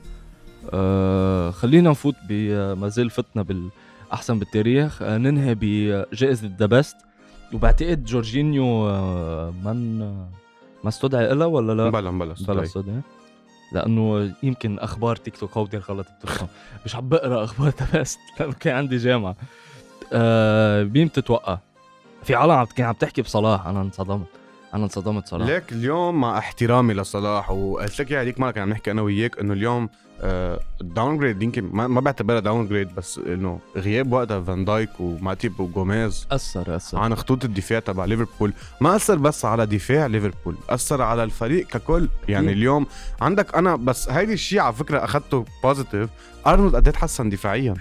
آه 0.72 1.50
خلينا 1.50 1.90
نفوت 1.90 2.14
بما 2.28 2.88
زال 2.88 3.10
فتنا 3.10 3.42
بالاحسن 3.42 4.38
بالتاريخ 4.38 5.02
آه 5.02 5.18
ننهي 5.18 5.56
بجائزة 5.60 6.50
The 6.58 6.66
Best 6.66 6.96
وبعتقد 7.52 8.04
جورجينيو 8.04 8.88
آه 8.88 9.52
من 9.64 9.98
ما 10.84 10.88
استدعي 10.88 11.34
لها 11.34 11.46
ولا 11.46 11.72
لا؟ 11.72 11.90
بلا 11.90 12.10
بلا 12.10 12.34
بلا 12.48 12.62
استدعي 12.62 13.00
لأنه 13.74 14.32
يمكن 14.42 14.78
أخبار 14.78 15.16
تيك 15.16 15.36
توك 15.36 15.56
هودي 15.56 15.76
غلط 15.76 16.06
بتفهم 16.20 16.48
مش 16.84 16.96
عم 16.96 17.08
بقرأ 17.08 17.44
أخبار 17.44 17.68
The 17.80 17.98
Best 17.98 18.18
لأنه 18.40 18.52
كان 18.52 18.76
عندي 18.76 18.96
جامعة. 18.96 19.36
آه 20.12 20.82
مين 20.84 21.12
تتوقع؟ 21.12 21.58
في 22.24 22.34
عالم 22.34 22.50
عم 22.52 22.66
كان 22.66 22.86
عم 22.86 22.94
تحكي 22.94 23.22
بصلاح. 23.22 23.66
أنا 23.66 23.80
انصدمت. 23.80 24.26
أنا 24.74 24.84
انصدمت 24.84 25.26
صراحة. 25.28 25.44
ليك 25.50 25.72
اليوم 25.72 26.20
مع 26.20 26.38
احترامي 26.38 26.94
لصلاح 26.94 27.50
وقلت 27.50 28.00
لك 28.00 28.12
هذيك 28.12 28.40
مرة 28.40 28.50
كنا 28.50 28.62
عم 28.62 28.70
نحكي 28.70 28.90
أنا 28.90 29.02
وياك 29.02 29.38
إنه 29.38 29.52
اليوم 29.52 29.88
ال 30.24 31.18
downgrade 31.18 31.42
يمكن 31.42 31.70
ما, 31.72 31.86
ما 31.86 32.00
بعتبرها 32.00 32.40
downgrade 32.40 32.94
بس 32.94 33.18
إنه 33.18 33.58
غياب 33.76 34.12
وقتها 34.12 34.40
فان 34.40 34.64
دايك 34.64 34.90
وماتيب 35.00 35.60
وجوميز. 35.60 36.26
أثر 36.32 36.76
أثر. 36.76 36.98
عن 36.98 37.14
خطوط 37.14 37.44
الدفاع 37.44 37.78
تبع 37.78 38.04
ليفربول. 38.04 38.52
ما 38.80 38.96
أثر 38.96 39.18
بس 39.18 39.44
على 39.44 39.66
دفاع 39.66 40.06
ليفربول 40.06 40.56
أثر 40.70 41.02
على 41.02 41.24
الفريق 41.24 41.66
ككل. 41.66 42.08
يعني 42.28 42.46
أكيد. 42.46 42.58
اليوم 42.58 42.86
عندك 43.20 43.54
أنا 43.54 43.76
بس 43.76 44.08
هيدي 44.08 44.32
الشيء 44.32 44.60
على 44.60 44.72
فكرة 44.72 45.04
اخذته 45.04 45.44
positive 45.64 46.10
أرنولد 46.46 46.76
قد 46.76 46.88
إيه 46.88 46.94
تحسن 46.94 47.28
دفاعيا؟ 47.28 47.74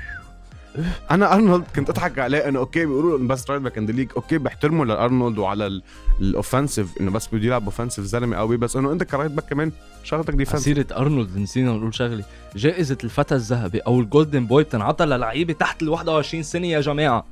أنا 1.11 1.33
أرنولد 1.35 1.63
كنت 1.75 1.89
أضحك 1.89 2.19
عليه 2.19 2.37
إنه 2.37 2.59
أوكي 2.59 2.85
بيقولوا 2.85 3.17
إنه 3.17 3.27
بس 3.27 3.49
right 3.49 3.61
back 3.61 3.77
ليك 3.77 4.09
أوكي 4.15 4.37
بحترمه 4.37 4.85
لأرنولد 4.85 5.37
وعلى 5.37 5.81
ال 6.21 6.29
offensive 6.29 7.01
إنه 7.01 7.11
بس 7.11 7.27
بده 7.27 7.45
يلعب 7.45 7.63
offensive 7.63 8.05
زلمة 8.05 8.37
قوي. 8.37 8.57
بس 8.57 8.75
إنه 8.75 8.91
أنت 8.91 9.03
ك 9.03 9.08
right 9.08 9.31
back 9.31 9.45
كمان 9.49 9.71
شغلتك 10.03 10.33
defense 10.33 10.61
سيرة 10.61 10.85
أرنولد 10.91 11.37
نسينا 11.37 11.71
نقول 11.71 11.93
شغلة. 11.95 12.23
جائزة 12.55 12.97
الفتى 13.03 13.35
الذهبي 13.35 13.79
أو 13.79 13.99
ال 13.99 14.06
Golden 14.06 14.45
Boy 14.45 14.63
بتنعطى 14.63 15.05
للعيبة 15.05 15.53
تحت 15.53 15.81
ال 15.81 15.89
21 15.89 16.43
سنة 16.43 16.67
يا 16.67 16.81
جماعة. 16.81 17.25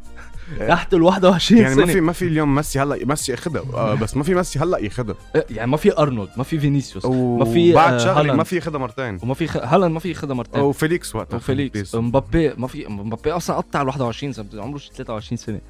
تحت 0.67 0.93
ال 0.93 1.01
21 1.01 1.61
يعني 1.61 1.75
سنة. 1.75 1.85
ما 1.85 1.93
في 1.93 2.01
ما 2.01 2.13
في 2.13 2.25
اليوم 2.25 2.55
ميسي 2.55 2.79
هلا 2.79 3.05
ميسي 3.05 3.33
اخذها 3.33 3.61
آه 3.73 3.93
بس 4.01 4.17
ما 4.17 4.23
في 4.23 4.35
ميسي 4.35 4.59
هلا 4.59 4.77
ياخذها 4.77 5.15
إيه، 5.35 5.45
يعني 5.49 5.71
ما 5.71 5.77
في 5.77 5.97
أرنولد 5.97 6.29
ما 6.37 6.43
في 6.43 6.59
فينيسيوس 6.59 7.05
ما 7.05 7.45
في، 7.45 7.73
بعد 7.73 7.93
آه، 7.93 7.97
شغلة 7.97 8.19
هالاند. 8.19 8.37
ما 8.37 8.43
في 8.43 8.55
ياخذها 8.55 8.77
مرتين. 8.77 9.19
وما 9.23 9.33
في 9.33 9.47
خ... 9.47 9.57
هلا 9.57 9.87
ما 9.87 9.99
في 9.99 10.09
ياخذها 10.09 10.33
مرتين. 10.33 10.61
وفيليكس 10.61 11.15
وقتها. 11.15 11.37
وفيليكس 11.37 11.95
مبابي 11.95 12.53
ما 12.57 12.67
في 12.67 12.87
مبابي 12.87 13.31
أصلا 13.31 13.55
قطع 13.55 13.81
ال 13.81 13.87
21 13.87 14.33
سنة 14.33 14.45
عمره 14.53 14.77
شي 14.77 14.91
23 14.95 15.37
سنة. 15.37 15.61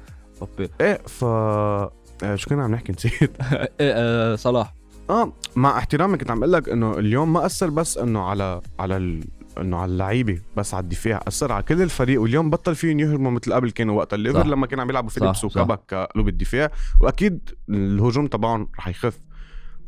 مبابي. 0.42 0.70
إيه 0.80 1.00
ف 1.06 1.24
آه، 1.24 1.90
شو 2.34 2.50
كنا 2.50 2.64
عم 2.64 2.72
نحكي؟ 2.72 2.92
نسيت. 2.92 3.30
آه، 3.80 4.34
صلاح. 4.34 4.74
آه 5.10 5.32
مع 5.56 5.78
احترامي 5.78 6.18
كنت 6.18 6.30
عم 6.30 6.38
أقول 6.38 6.52
لك 6.52 6.68
إنه 6.68 6.98
اليوم 6.98 7.32
ما 7.32 7.46
أثر 7.46 7.70
بس 7.70 7.98
إنه 7.98 8.20
على 8.20 8.60
على 8.78 8.96
ال... 8.96 9.24
إنه 9.58 9.76
على 9.76 9.92
اللعيبة 9.92 10.40
بس 10.56 10.74
على 10.74 10.82
الدفاع. 10.82 11.20
أثر 11.28 11.52
على 11.52 11.62
كل 11.62 11.82
الفريق 11.82 12.20
واليوم 12.20 12.50
بطل 12.50 12.74
فيهم 12.74 13.00
يهرموا 13.00 13.30
مثل 13.30 13.52
قبل 13.52 13.70
كانوا 13.70 13.98
وقت 13.98 14.14
الليفر. 14.14 14.46
لما 14.46 14.66
كانوا 14.66 14.84
عم 14.84 14.90
يلعبوا 14.90 15.10
فيليبس 15.10 15.36
صح، 15.36 15.44
وكاباك 15.44 15.74
قلوب 15.88 16.28
الدفاع. 16.28 16.70
وأكيد 17.00 17.50
الهجوم 17.70 18.26
تبعهم 18.26 18.68
رح 18.78 18.88
يخف. 18.88 19.20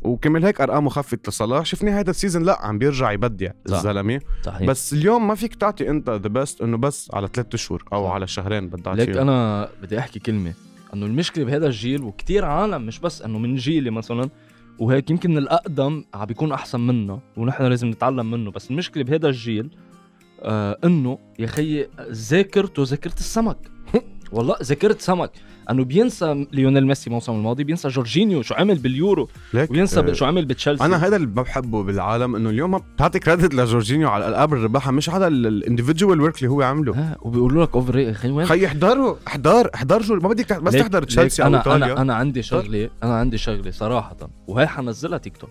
وكمل 0.01 0.45
هيك 0.45 0.61
أرقامه 0.61 0.89
خفت 0.89 1.29
لصلاح. 1.29 1.65
شفنا 1.65 1.97
هيدا 1.97 2.11
ال 2.11 2.16
season 2.16 2.43
لا 2.43 2.65
عم 2.65 2.77
بيرجع 2.77 3.11
يبدع. 3.11 3.51
الزلمة. 3.69 4.21
بس 4.61 4.93
اليوم 4.93 5.27
ما 5.27 5.35
فيك 5.35 5.55
تعطي 5.55 5.89
أنت 5.89 6.09
The 6.09 6.27
Best 6.27 6.61
إنه 6.61 6.77
بس 6.77 7.11
على 7.13 7.29
ثلاث 7.33 7.53
اشهر 7.53 7.83
أو 7.93 8.07
صح. 8.07 8.13
على 8.13 8.27
شهرين 8.27 8.69
بدك 8.69 8.87
ليك 8.87 9.17
أنا 9.17 9.69
بدي 9.81 9.99
أحكي 9.99 10.19
كلمة 10.19 10.53
إنه 10.93 11.05
المشكلة 11.05 11.45
بهذا 11.45 11.67
الجيل 11.67 12.03
وكتير 12.03 12.45
عالم 12.45 12.85
مش 12.85 12.99
بس 12.99 13.21
إنه 13.21 13.39
من 13.39 13.55
جيلي 13.55 13.91
مثلا 13.91 14.29
وهيك 14.79 15.09
يمكن 15.09 15.37
الأقدم 15.37 16.05
عم 16.13 16.25
بيكون 16.25 16.51
أحسن 16.51 16.79
منا 16.79 17.19
ونحن 17.37 17.63
لازم 17.63 17.87
نتعلم 17.87 18.31
منه. 18.31 18.51
بس 18.51 18.71
المشكلة 18.71 19.03
بهذا 19.03 19.27
الجيل 19.27 19.69
آه 20.41 20.77
إنه 20.83 21.19
يا 21.39 21.47
خيي 21.47 21.87
ذاكرته 22.11 22.83
ذاكرة 22.83 23.13
السمك. 23.13 23.72
والله 24.33 24.55
ذاكرة 24.63 24.97
سمك. 24.99 25.31
أنه 25.69 25.83
بينسى 25.83 26.47
ليونيل 26.51 26.87
ميسي 26.87 27.07
الموسم 27.07 27.33
الماضي 27.33 27.63
بينسى 27.63 27.87
جورجينيو 27.87 28.41
شو 28.41 28.53
عمل 28.55 28.75
باليورو 28.77 29.29
ليك 29.53 29.71
وينسى 29.71 29.99
آه، 29.99 30.13
شو 30.13 30.25
عمل 30.25 30.45
بتشيلسي. 30.45 30.85
أنا 30.85 31.07
هذا 31.07 31.15
اللي 31.15 31.27
ما 31.27 31.41
بحبه 31.41 31.83
بالعالم 31.83 32.35
إنه 32.35 32.49
اليوم 32.49 32.71
ما 32.71 32.77
بتعطي 32.77 33.19
credit 33.19 33.53
لجورجينيو 33.53 34.09
على 34.09 34.27
الالعاب 34.27 34.53
اللي 34.53 34.65
ربحها 34.65 34.91
مش 34.91 35.09
على 35.09 35.27
ال 35.27 35.36
individual 35.36 36.21
work 36.21 36.37
اللي 36.37 36.49
هو 36.49 36.61
عامله 36.61 36.93
ها 36.93 37.17
وبيقولوا 37.21 37.65
لك 37.65 37.75
over 37.75 37.97
يا 37.99 38.13
خي 38.13 38.29
وين؟ 38.31 38.45
خي 38.45 38.65
احضره 38.65 39.17
احضر 39.27 39.69
احضر 39.75 40.01
شو 40.01 40.15
ما 40.15 40.29
بدك 40.29 40.61
بس 40.61 40.73
تحضر 40.73 41.03
تشيلسي 41.03 41.43
أو 41.43 41.47
أنا 41.47 41.57
إيطاليا. 41.57 41.85
أنا 41.85 42.01
أنا 42.01 42.13
عندي 42.15 42.41
شغلة 42.43 42.89
أنا 43.03 43.15
عندي 43.15 43.37
شغلة 43.37 43.71
صراحة. 43.71 44.17
وهي 44.47 44.67
حنزلها 44.67 45.17
تيك 45.17 45.37
توك. 45.37 45.49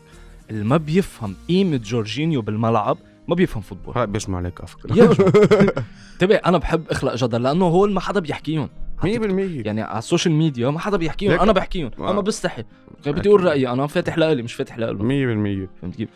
اللي 0.51 0.65
ما 0.65 0.77
بيفهم 0.77 1.35
قيمة 1.49 1.77
جورجينيو 1.77 2.43
بالملعب 2.43 2.99
ما 3.29 3.35
بيفهم 3.35 3.63
football. 3.63 3.95
هلا 3.97 4.05
بيسمع 4.05 4.39
عليك 4.39 4.61
يا 4.97 5.11
انتبه 6.13 6.35
أنا 6.49 6.59
بحب 6.59 6.89
أخلق 6.91 7.15
جدل 7.15 7.43
لأنه 7.43 7.65
هول 7.65 7.93
ما 7.93 8.01
حدا 8.01 8.21
بيحكيهم. 8.21 8.69
100% 9.03 9.05
يعني 9.07 9.83
على 9.83 9.99
ال 9.99 10.04
social 10.04 10.35
media 10.35 10.71
ما 10.71 10.79
حدا 10.79 10.97
بيحكيهم 10.97 11.41
أنا 11.41 11.53
بحكيهم 11.53 11.91
آه. 11.99 12.11
أنا 12.11 12.21
بستحي. 12.21 12.65
بدي 13.07 13.29
أقول 13.29 13.45
رأيي 13.45 13.69
أنا 13.69 13.87
فاتح 13.87 14.19
لإلي 14.19 14.43
مش 14.43 14.55
فاتح 14.55 14.79
لإله 14.79 14.99
100% 14.99 15.69
فهمت 15.81 15.97
كيف؟ 15.97 16.09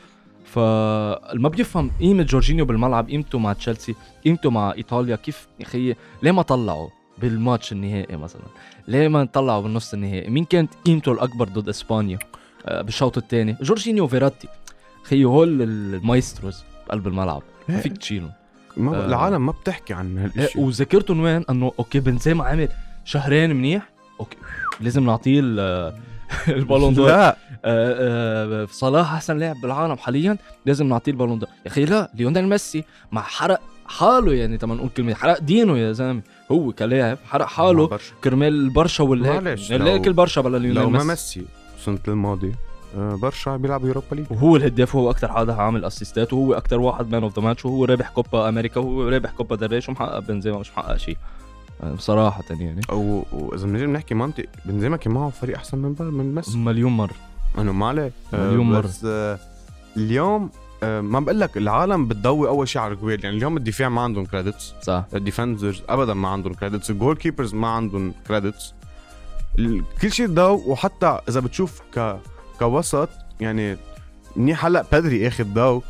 فالما 0.44 1.48
بيفهم 1.48 1.90
قيمة 2.00 2.22
جورجينيو 2.22 2.64
بالملعب 2.64 3.08
قيمته 3.08 3.38
مع 3.38 3.52
تشيلسي 3.52 3.94
قيمته 4.24 4.50
مع 4.50 4.72
إيطاليا. 4.72 5.16
كيف 5.16 5.48
يا 5.60 5.64
خيي 5.64 5.96
ليه 6.22 6.32
ما 6.32 6.42
طلعوا 6.42 6.88
بالماتش 7.18 7.72
النهائي 7.72 8.16
مثلا؟ 8.16 8.42
ليه 8.88 9.08
ما 9.08 9.24
طلعوا 9.24 9.62
بالنص 9.62 9.94
النهائي؟ 9.94 10.30
مين 10.30 10.44
كانت 10.44 10.74
قيمته 10.86 11.12
الأكبر 11.12 11.48
ضد 11.48 11.68
إسبانيا؟ 11.68 12.18
آه، 12.66 12.82
بالشوط 12.82 13.18
الثاني. 13.18 13.56
جورجينيو 13.60 14.04
وفيراتي 14.04 14.48
خيي 15.02 15.24
هول 15.24 15.62
ال 15.62 15.72
maestros. 15.72 16.64
بقلب 16.88 17.06
الملعب. 17.06 17.42
ما 17.68 17.76
فيك 17.80 17.96
تشيلهم. 17.98 18.30
ما 18.76 18.96
آه. 18.96 19.06
العالم 19.06 19.46
ما 19.46 19.52
بتحكي 19.52 19.94
عن 19.94 20.18
إيه، 20.18 20.30
هالشيء 20.44 20.62
وذاكرتهم 20.62 21.20
وين؟ 21.20 21.44
إنه 21.50 21.72
أوكي 21.78 22.00
بنزيما 22.00 22.44
عمل 22.44 22.68
شهرين 23.04 23.56
منيح. 23.56 23.88
أوكي 24.20 24.36
لازم 24.80 25.04
نعطيه 25.06 25.40
ال- 25.42 25.92
ال 26.48 26.55
Ballon 26.55 26.94
d'Or. 26.94 27.08
لا. 27.08 27.28
آه، 27.28 27.36
آه، 27.64 28.66
صلاح 28.70 29.12
أحسن 29.12 29.38
لاعب 29.38 29.56
بالعالم 29.62 29.96
حاليا. 29.96 30.36
لازم 30.66 30.86
نعطيه 30.88 31.12
ال 31.12 31.16
Ballon 31.16 31.38
d'Or. 31.38 31.48
يا 31.66 31.70
أخي 31.70 31.84
لا 31.84 32.10
ليونيل 32.14 32.48
ميسي 32.48 32.84
مع 33.12 33.22
حرق 33.22 33.60
حاله 33.86 34.32
يعني 34.34 34.58
تما 34.58 34.74
نقول 34.74 34.88
كلمة 34.88 35.14
حرق 35.14 35.38
دينه 35.38 35.78
يا 35.78 35.92
زلمة. 35.92 36.22
هو 36.52 36.72
كلاعب 36.72 37.18
حرق 37.28 37.46
حاله. 37.46 37.98
كرمال 38.24 38.48
البرشا 38.54 39.04
والهيك. 39.04 39.70
ليك 39.70 40.06
البرشا 40.06 40.40
بلا 40.40 40.58
ليونيل 40.58 40.82
لو 40.82 40.90
ما 40.90 40.98
ميسي. 41.04 41.40
ميسي 41.40 41.44
السنة 41.78 41.98
الماضية 42.08 42.48
آه، 42.48 42.65
برشا 42.94 43.56
بيلعبوا 43.56 43.88
Europa 43.88 44.14
League. 44.14 44.26
وهو 44.30 44.56
الهداف 44.56 44.94
وهو 44.94 45.10
أكثر 45.10 45.32
حدا 45.32 45.54
عامل 45.54 45.84
أسيستات 45.84 46.32
وهو 46.32 46.54
أكثر 46.54 46.80
واحد 46.80 47.10
man 47.10 47.22
of 47.22 47.38
the 47.38 47.42
match 47.42 47.64
وهو 47.66 47.84
رابح 47.84 48.08
كوبا 48.08 48.48
أمريكا 48.48 48.80
وهو 48.80 49.08
رابح 49.08 49.30
كوبا 49.30 49.56
ديل 49.56 49.75
ري 49.75 49.88
ومحقق 49.88 50.18
بنزيما 50.18 50.58
مش 50.58 50.70
محقق 50.70 50.96
شيء. 50.96 51.16
آه، 51.82 51.92
بصراحة 51.92 52.44
يعني. 52.50 52.80
واذا 52.90 53.66
بنجي 53.66 53.86
بنحكي 53.86 54.14
منطق 54.14 54.44
بنزيما 54.64 54.96
كان 54.96 55.12
معه 55.12 55.30
فريق 55.30 55.56
أحسن 55.56 55.78
من 55.78 55.94
من 56.00 56.34
ميسي. 56.34 56.58
مليون 56.58 56.92
مره 56.92 57.14
أنا 57.58 57.72
ما 57.72 57.86
عليه. 57.86 58.12
آه، 58.34 58.50
مليون 58.50 58.70
مرة. 58.70 58.80
بس 58.80 59.04
آه، 59.04 59.38
اليوم 59.96 60.50
آه، 60.82 61.00
ما 61.00 61.20
بقول 61.20 61.40
لك 61.40 61.56
العالم 61.56 62.08
بتضوي 62.08 62.48
أول 62.48 62.68
شيء 62.68 62.82
على 62.82 62.94
الجوال. 62.94 63.24
يعني 63.24 63.36
اليوم 63.36 63.56
الدفاع 63.56 63.88
ما 63.88 64.00
عندهم 64.00 64.24
credits 64.24 64.74
صح. 64.82 65.04
ال 65.14 65.21
defenders 65.21 65.82
ابدا 65.88 66.14
ما 66.14 66.28
عندهم 66.28 66.54
credits 66.54 66.90
ال 66.90 67.16
goalkeepers 67.16 67.54
ما 67.54 67.68
عندهم 67.68 68.14
credits 68.28 68.74
كل 70.02 70.12
شيء 70.12 70.26
ضو 70.26 70.62
وحتى 70.66 71.18
إذا 71.28 71.40
بتشوف 71.40 71.82
ك 71.94 72.18
كوسط 72.58 73.08
يعني 73.40 73.76
منيح 74.36 74.66
هلأ 74.66 74.84
بيدري 74.92 75.28
أخذ 75.28 75.44
ضو 75.44 75.82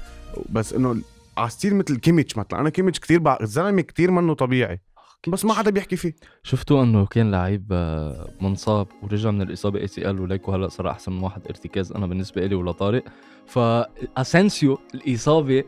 بس 0.51 0.73
إنه 0.73 0.97
على 1.39 1.51
still 1.51 1.75
مثل 1.77 1.97
كيميتش 1.97 2.37
مثلا. 2.37 2.61
أنا 2.61 2.71
كيميتش 2.71 3.01
كثير 3.01 3.19
بع... 3.19 3.39
الزلمه 3.41 3.83
كثير 3.83 4.11
منه 4.11 4.35
طبيعي 4.35 4.81
بس 5.29 5.45
ما 5.45 5.55
حدا 5.55 5.71
بيحكي 5.71 5.97
فيه. 5.97 6.15
شفتوا 6.43 6.83
إنه 6.83 7.07
كان 7.07 7.31
لعيب 7.31 7.67
آه، 7.73 8.29
منصاب 8.41 8.87
ورجع 9.03 9.31
من 9.31 9.43
الإصابة 9.43 9.81
ACL 9.81 10.21
وليك 10.21 10.49
وهلا 10.49 10.69
صار 10.69 10.91
أحسن 10.91 11.13
من 11.13 11.23
واحد 11.23 11.47
ارتكاز 11.47 11.93
أنا 11.93 12.07
بالنسبة 12.07 12.47
لي 12.47 12.55
ولا 12.55 12.73
طارق 12.73 13.05
فاسنسيو 13.47 14.79
الإصابة 14.95 15.65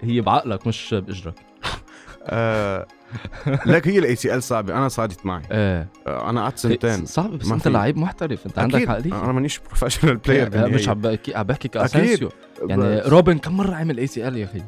هي 0.00 0.20
بعقلك 0.20 0.66
مش 0.66 0.94
بإجرك. 0.94 1.34
آه... 2.30 2.86
لك 3.66 3.88
هي 3.88 3.98
ال 3.98 4.16
ACL 4.16 4.42
صعبة 4.42 4.76
أنا 4.78 4.88
صارت 4.88 5.26
معي. 5.26 5.42
إيه. 5.50 5.88
آه 6.06 6.30
أنا 6.30 6.42
قعدت 6.42 6.58
سنتين 6.58 7.06
صعب 7.06 7.30
بس 7.30 7.50
أنت. 7.50 7.68
لعيب 7.68 7.98
محترف 7.98 8.46
أنت 8.46 8.58
عندك. 8.58 8.88
عقلية. 8.88 9.24
أنا 9.24 9.32
مانيش 9.32 9.58
professional 9.58 10.16
player 10.16 10.54
إيه، 10.54 10.72
مش 10.72 10.88
عم 10.88 11.00
بحكي 11.00 11.34
عم 11.34 11.42
بحكي 11.42 11.68
أكيد. 11.68 11.82
كاسنسيو 11.82 12.28
يعني 12.66 13.00
روبن 13.00 13.38
كم 13.38 13.56
مرة 13.56 13.74
عمل 13.74 13.98
ACL 13.98 14.36
يا 14.36 14.44
أخي؟ 14.44 14.62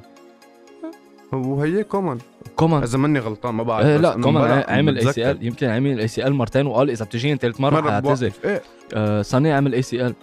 وهي 1.33 1.85
كومن 1.85 2.18
كومان. 2.57 2.83
إذا 2.83 2.99
ماني 2.99 3.18
غلطان 3.18 3.55
ما 3.55 3.62
بعرف 3.62 3.87
بس 3.87 4.01
لا 4.01 4.14
امبارح 4.14 4.70
عمل 4.70 4.99
ACL 4.99 5.46
يمكن 5.46 5.68
عمل 5.68 6.01
ACL 6.01 6.35
مرتين 6.35 6.66
وقال 6.66 6.90
إذا 6.90 7.05
بتجيني 7.05 7.37
ثالث 7.38 7.61
مرة 7.61 7.81
مرة 7.81 7.90
حاعتذر. 7.90 8.33
إيه. 8.44 8.62
آه 8.94 9.25
عمل 9.35 9.75
ACL 9.75 10.14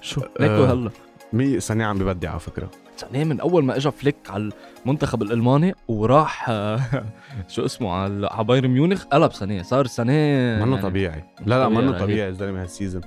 شو 0.00 0.20
ليكو 0.40 0.64
آه. 0.64 0.72
هلا. 0.72 0.90
سانيه 1.32 1.84
عم 1.84 1.98
ببدع 1.98 2.30
على 2.30 2.40
فكرة. 2.40 2.70
سانيه 2.98 3.24
من 3.24 3.40
أول 3.40 3.64
ما 3.64 3.76
اجى 3.76 3.90
فليك 3.90 4.16
على 4.30 4.50
المنتخب 4.86 5.22
الألماني 5.22 5.74
وراح 5.88 6.46
شو 7.48 7.64
اسمه 7.64 7.92
على 7.92 8.28
بايرن 8.44 8.68
ميونخ 8.70 9.04
قلب 9.04 9.32
سانيه 9.32 9.62
صار 9.62 9.86
سانيه 9.86 10.56
منه 10.64 10.70
يعني 10.76 10.82
طبيعي 10.82 11.24
لا 11.46 11.58
لا 11.58 11.68
منه. 11.68 11.98
طبيعي 11.98 12.28
الزلمة 12.28 12.62
هال 12.62 12.72
season 12.72 13.02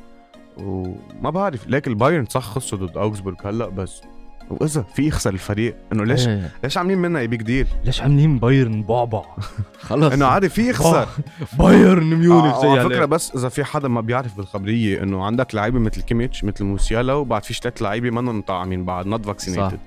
وما 0.58 1.30
بعرف 1.30 1.68
ليك 1.68 1.88
البايرن 1.88 2.26
صح 2.26 2.42
خسروا 2.44 2.88
ضد 2.88 2.98
اوغسبورغ 2.98 3.36
هلأ 3.44 3.68
بس 3.70 4.02
وإذا 4.50 4.82
في 4.96 5.08
يخسر 5.08 5.34
الفريق 5.34 5.76
إنه 5.94 6.06
ليش 6.06 6.28
إيه. 6.28 6.52
ليش 6.64 6.78
عاملين 6.78 6.98
منها 6.98 7.26
big 7.26 7.42
deal 7.42 7.68
ليش 7.86 8.02
عاملين 8.02 8.40
بايرن 8.40 8.84
بعبع؟ 8.84 9.22
خلص. 9.80 10.14
إنه 10.14 10.26
عادي 10.26 10.50
في 10.50 10.70
يخسر 10.70 11.08
بايرن 11.60 12.04
ميونخ 12.14 12.56
آه 12.56 12.62
زي 12.62 12.68
على 12.68 12.82
فكرة 12.84 12.96
عليك. 12.98 13.10
بس 13.10 13.36
إذا 13.36 13.50
في 13.50 13.64
حدا 13.64 13.88
ما 13.88 14.02
بيعرف 14.02 14.38
بالخبرية 14.38 15.04
إنه 15.04 15.24
عندك 15.26 15.56
لعيبة 15.56 15.80
مثل 15.80 16.02
كيميتش 16.02 16.44
مثل 16.44 16.64
موسيالا 16.64 17.14
وبعد 17.14 17.44
في 17.46 17.54
ثلاث 17.54 17.82
لعيبة 17.82 18.10
منهم 18.10 18.38
مطعمين 18.38 18.86
بعد 18.86 19.06
not 19.08 19.26
vaccinated 19.26 19.80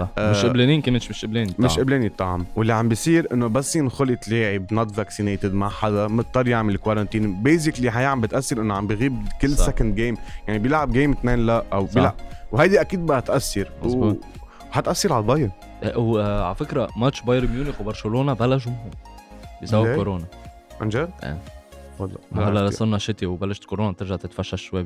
صح 0.00 0.08
آه، 0.18 0.30
مش 0.30 0.44
قبلانين 0.44 0.82
كيميتش 0.82 1.10
مش 1.10 1.24
قبلانين 1.24 1.54
مش 1.58 1.72
طبعاً. 1.74 1.84
قبلان 1.84 2.02
يطعم 2.02 2.46
واللي 2.56 2.72
عم 2.72 2.88
بيصير 2.88 3.28
إنه 3.32 3.46
بس 3.46 3.76
ينخلط 3.76 4.28
لاعب 4.28 4.72
not 4.72 4.90
vaccinated 4.90 5.54
مع 5.54 5.68
حدا 5.68 6.08
مضطر 6.08 6.48
يعمل 6.48 6.76
quarantine 6.76 7.42
basically 7.42 7.90
هي 7.90 8.04
عم 8.06 8.20
بتأثر 8.20 8.60
إنه 8.60 8.74
عم 8.74 8.86
بغيب 8.86 9.22
كل. 9.42 9.50
second 9.50 9.94
game 9.94 10.16
يعني 10.48 10.58
بيلعب 10.58 10.92
game 10.92 11.10
اثنين 11.12 11.46
لا 11.46 11.64
أو 11.72 11.86
صح. 11.86 11.94
بيلعب 11.94 12.14
وهيدي 12.52 12.80
أكيد 12.80 13.00
بدها 13.06 13.20
تاثر 13.20 13.68
مزبوط. 13.84 14.16
وحتاثر 14.70 15.12
على 15.12 15.20
البايرن 15.22 15.50
آه، 15.82 15.98
وعلى 15.98 16.54
فكرة 16.54 16.88
ماتش 16.96 17.20
بايرن 17.22 17.48
ميونخ 17.48 17.80
وبرشلونة 17.80 18.32
بلا 18.32 18.56
جمهور 18.56 18.90
بسبب؟ 19.62 19.94
كورونا 19.96 20.24
عن 20.80 20.88
جد؟ 20.88 21.10
والله 22.00 22.16
ما 22.32 22.48
هلا 22.48 22.70
صرنا 22.70 22.98
شتي 22.98 23.26
وبلشت 23.26 23.64
كورونا 23.64 23.92
ترجع 23.92 24.16
تتفشى 24.16 24.56
شوي 24.56 24.82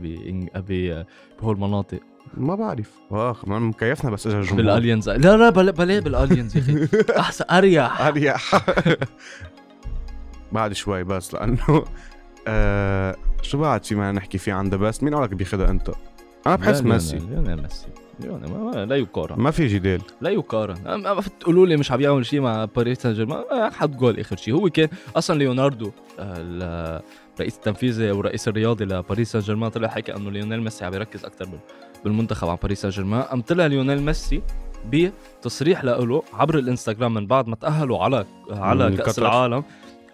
بهول 0.57 1.55
المناطق 1.55 2.01
ما 2.37 2.55
بعرف. 2.55 2.91
واخ 3.11 3.49
ما 3.49 3.59
مكيفنا 3.59 4.11
بس 4.11 4.27
اجى 4.27 4.37
الجمهور 4.37 4.57
بالالينز 4.63 5.11
لا 5.11 5.37
لا 5.37 5.51
بلا 5.51 5.71
بلا 5.71 6.01
بالالينز 6.01 6.57
يا 6.57 6.63
أخي. 6.63 6.89
احسن 7.21 7.45
أريح. 7.51 8.01
أريح. 8.01 8.51
بعد 10.53 10.73
شوي 10.73 11.05
بس 11.05 11.35
لأنه 11.35 11.85
آه 12.49 13.17
شو 13.43 13.59
بعد 13.59 13.85
في 13.85 13.95
ما 13.95 14.13
نحكي 14.13 14.39
فيه 14.39 14.53
عن 14.53 14.69
ذا 14.69 14.77
بيست 14.77 15.03
مين 15.03 15.15
قولك 15.15 15.35
بياخذها 15.35 15.71
أنت؟ 15.71 15.91
أنا 16.47 16.57
بحس 16.57 16.83
ميسي. 16.83 17.17
ليونيل 17.17 17.63
ميسي. 17.63 17.87
ليونيل 18.21 18.51
ما- 18.51 18.85
لا 18.85 18.97
يقارن. 18.97 19.41
ما 19.43 19.51
في 19.51 19.67
جدال. 19.67 20.01
لا 20.21 20.31
يقارن. 20.31 21.03
تقولوا 21.41 21.67
لي 21.67 21.77
مش 21.77 21.93
عم 21.93 22.01
يعمل 22.01 22.27
شيء 22.27 22.41
مع 22.41 22.65
باريس 22.65 22.99
سان 23.03 23.13
جيرمان 23.15 23.45
حط 23.73 23.89
جول 23.91 24.21
آخر 24.21 24.37
شيء 24.37 24.55
هو 24.55 24.69
كان 24.71 24.89
أصلا 25.17 25.39
ليوناردو 25.39 25.87
آه، 25.87 26.35
ال- 26.37 27.03
الرئيس 27.35 27.57
التنفيذي 27.57 28.11
والرئيس 28.11 28.49
الرياضي 28.49 28.85
لباريس 28.85 29.33
سان 29.33 29.41
جيرمان 29.41 29.71
طلع 29.71 29.89
حكى 29.89 30.17
إنه 30.17 30.31
ليونيل 30.31 30.63
ميسي 30.63 30.85
عم 30.85 30.95
يركز 30.95 31.25
أكثر 31.25 31.49
بالمنتخب 32.05 32.49
عن 32.49 32.57
باريس 32.63 32.81
سان 32.83 32.91
جيرمان 32.91 33.23
قام 33.23 33.41
طلع 33.41 33.67
ليونيل 33.67 34.03
ميسي 34.03 34.43
بتصريح 34.91 35.85
له 35.85 36.23
عبر 36.33 36.59
الإنستغرام 36.59 37.15
من 37.15 37.27
بعد 37.27 37.49
ما 37.49 37.57
تأهلوا 37.57 37.99
على 38.05 38.25
على 38.51 38.97
كأس. 38.97 39.19
العالم. 39.19 39.65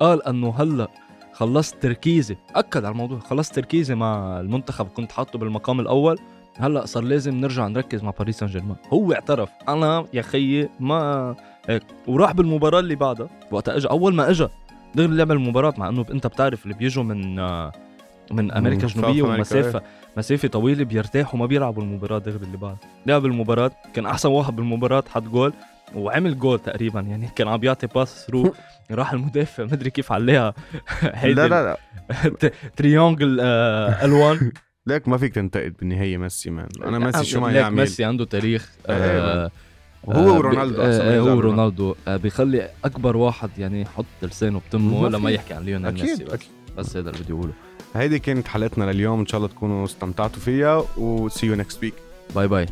قال 0.00 0.26
إنه 0.26 0.54
هلأ 0.58 0.88
خلصت 1.32 1.82
تركيزي. 1.82 2.36
أكد 2.54 2.84
على 2.84 2.92
الموضوع 2.92 3.18
خلصت 3.18 3.54
تركيزي 3.54 3.94
مع 3.94 4.40
المنتخب. 4.40 4.86
كنت 4.86 5.12
حاطه 5.12 5.38
بالمقام 5.38 5.80
الأول. 5.80 6.18
هلا 6.60 6.86
صار 6.86 7.02
لازم 7.02 7.34
نرجع 7.34 7.66
نركز 7.66 8.02
مع 8.02 8.10
باريس 8.18 8.38
سان 8.38 8.48
جيرمان 8.48 8.76
هو 8.92 9.12
اعترف. 9.12 9.48
أنا 9.68 10.06
يا 10.12 10.22
خيي 10.22 10.68
ما 10.80 11.34
هيك. 11.68 11.82
وراح 12.06 12.32
بالمباراة 12.32 12.80
اللي 12.80 12.94
بعدها. 12.94 13.28
وقتها 13.50 13.76
اجى 13.76 13.88
أول 13.88 14.14
ما 14.14 14.30
اجى 14.30 14.48
دغري 14.94 15.16
لعب 15.16 15.30
المباراة 15.30 15.74
مع 15.78 15.88
إنه 15.88 16.06
أنت 16.10 16.26
بتعرف 16.26 16.64
اللي 16.64 16.74
بيجوا 16.74 17.02
من 17.04 17.38
آه، 17.38 17.72
من 18.30 18.52
أمريكا 18.52 18.82
الجنوبية 18.86 19.22
ومسافه 19.22 19.82
مسافة 20.16 20.48
طويلة 20.48 20.84
بيرتاحوا 20.84 21.38
ما 21.40 21.46
بيلعبوا 21.46 21.82
المباراة 21.82 22.18
دغري 22.18 22.44
اللي 22.44 22.56
بعد. 22.56 22.76
لعب 23.06 23.26
المباراة 23.26 23.70
كان 23.94 24.06
أحسن 24.06 24.28
واحد 24.28 24.56
بالمباراة 24.56 25.04
حط 25.08 25.22
جول 25.22 25.52
وعمل 25.94 26.38
جول 26.38 26.58
تقريبا. 26.58 27.00
يعني 27.00 27.28
كان 27.36 27.48
عم 27.48 27.56
بيعطي 27.56 27.86
pass 27.86 28.26
through. 28.26 28.54
راح 28.90 29.12
المدافع 29.12 29.64
مدري 29.64 29.90
كيف 29.90 30.12
عليها. 30.12 30.54
هيدي 31.02 31.34
لا 31.34 31.48
لا. 31.48 31.76
لا 32.42 32.50
تريونجل 32.76 33.38
آه 33.40 34.04
الوان 34.04 34.52
ليك 34.90 35.08
ما 35.08 35.16
فيك 35.16 35.34
تنتقد 35.34 35.74
بالنهاية 35.80 36.16
ميسي 36.16 36.50
مان. 36.50 36.68
أنا 36.84 36.98
ميسي 36.98 37.24
شو 37.24 37.40
ما 37.40 37.52
يعمل. 37.52 37.76
ميسي 37.76 38.04
عنده 38.04 38.24
تاريخ 38.24 38.70
آه 38.86 39.50
وهو 40.04 40.30
آه، 40.30 40.38
ورونالدو 40.38 40.76
ب- 40.76 40.80
أحسن 40.80 41.00
آه، 41.00 41.18
هو 41.20 41.40
رونالدو 41.40 41.94
آه، 42.08 42.16
بيخلي 42.16 42.68
أكبر 42.84 43.16
واحد 43.16 43.50
يعني 43.58 43.82
يحط 43.82 44.04
لسانه 44.22 44.60
بتمه 44.68 45.02
ما 45.02 45.08
لما. 45.08 45.30
يحكي 45.30 45.54
عن 45.54 45.62
ليونيل 45.64 45.92
ميسي 45.92 46.24
بس, 46.24 46.32
أكيد. 46.32 46.48
بس 46.78 46.96
هذا 46.96 47.10
اللي 47.10 47.22
بدي 47.22 47.32
أقوله. 47.32 47.52
هيدي 47.94 48.18
كانت 48.18 48.48
حلقتنا 48.48 48.92
لليوم. 48.92 49.20
إن 49.20 49.26
شاء 49.26 49.38
الله 49.38 49.48
تكونوا 49.48 49.84
استمتعتوا 49.84 50.40
فيها 50.42 50.84
و 50.98 51.28
see 51.28 51.32
you 51.42 51.60
next 51.60 51.76
week. 51.84 51.94
باي 52.34 52.48
باي 52.48 52.66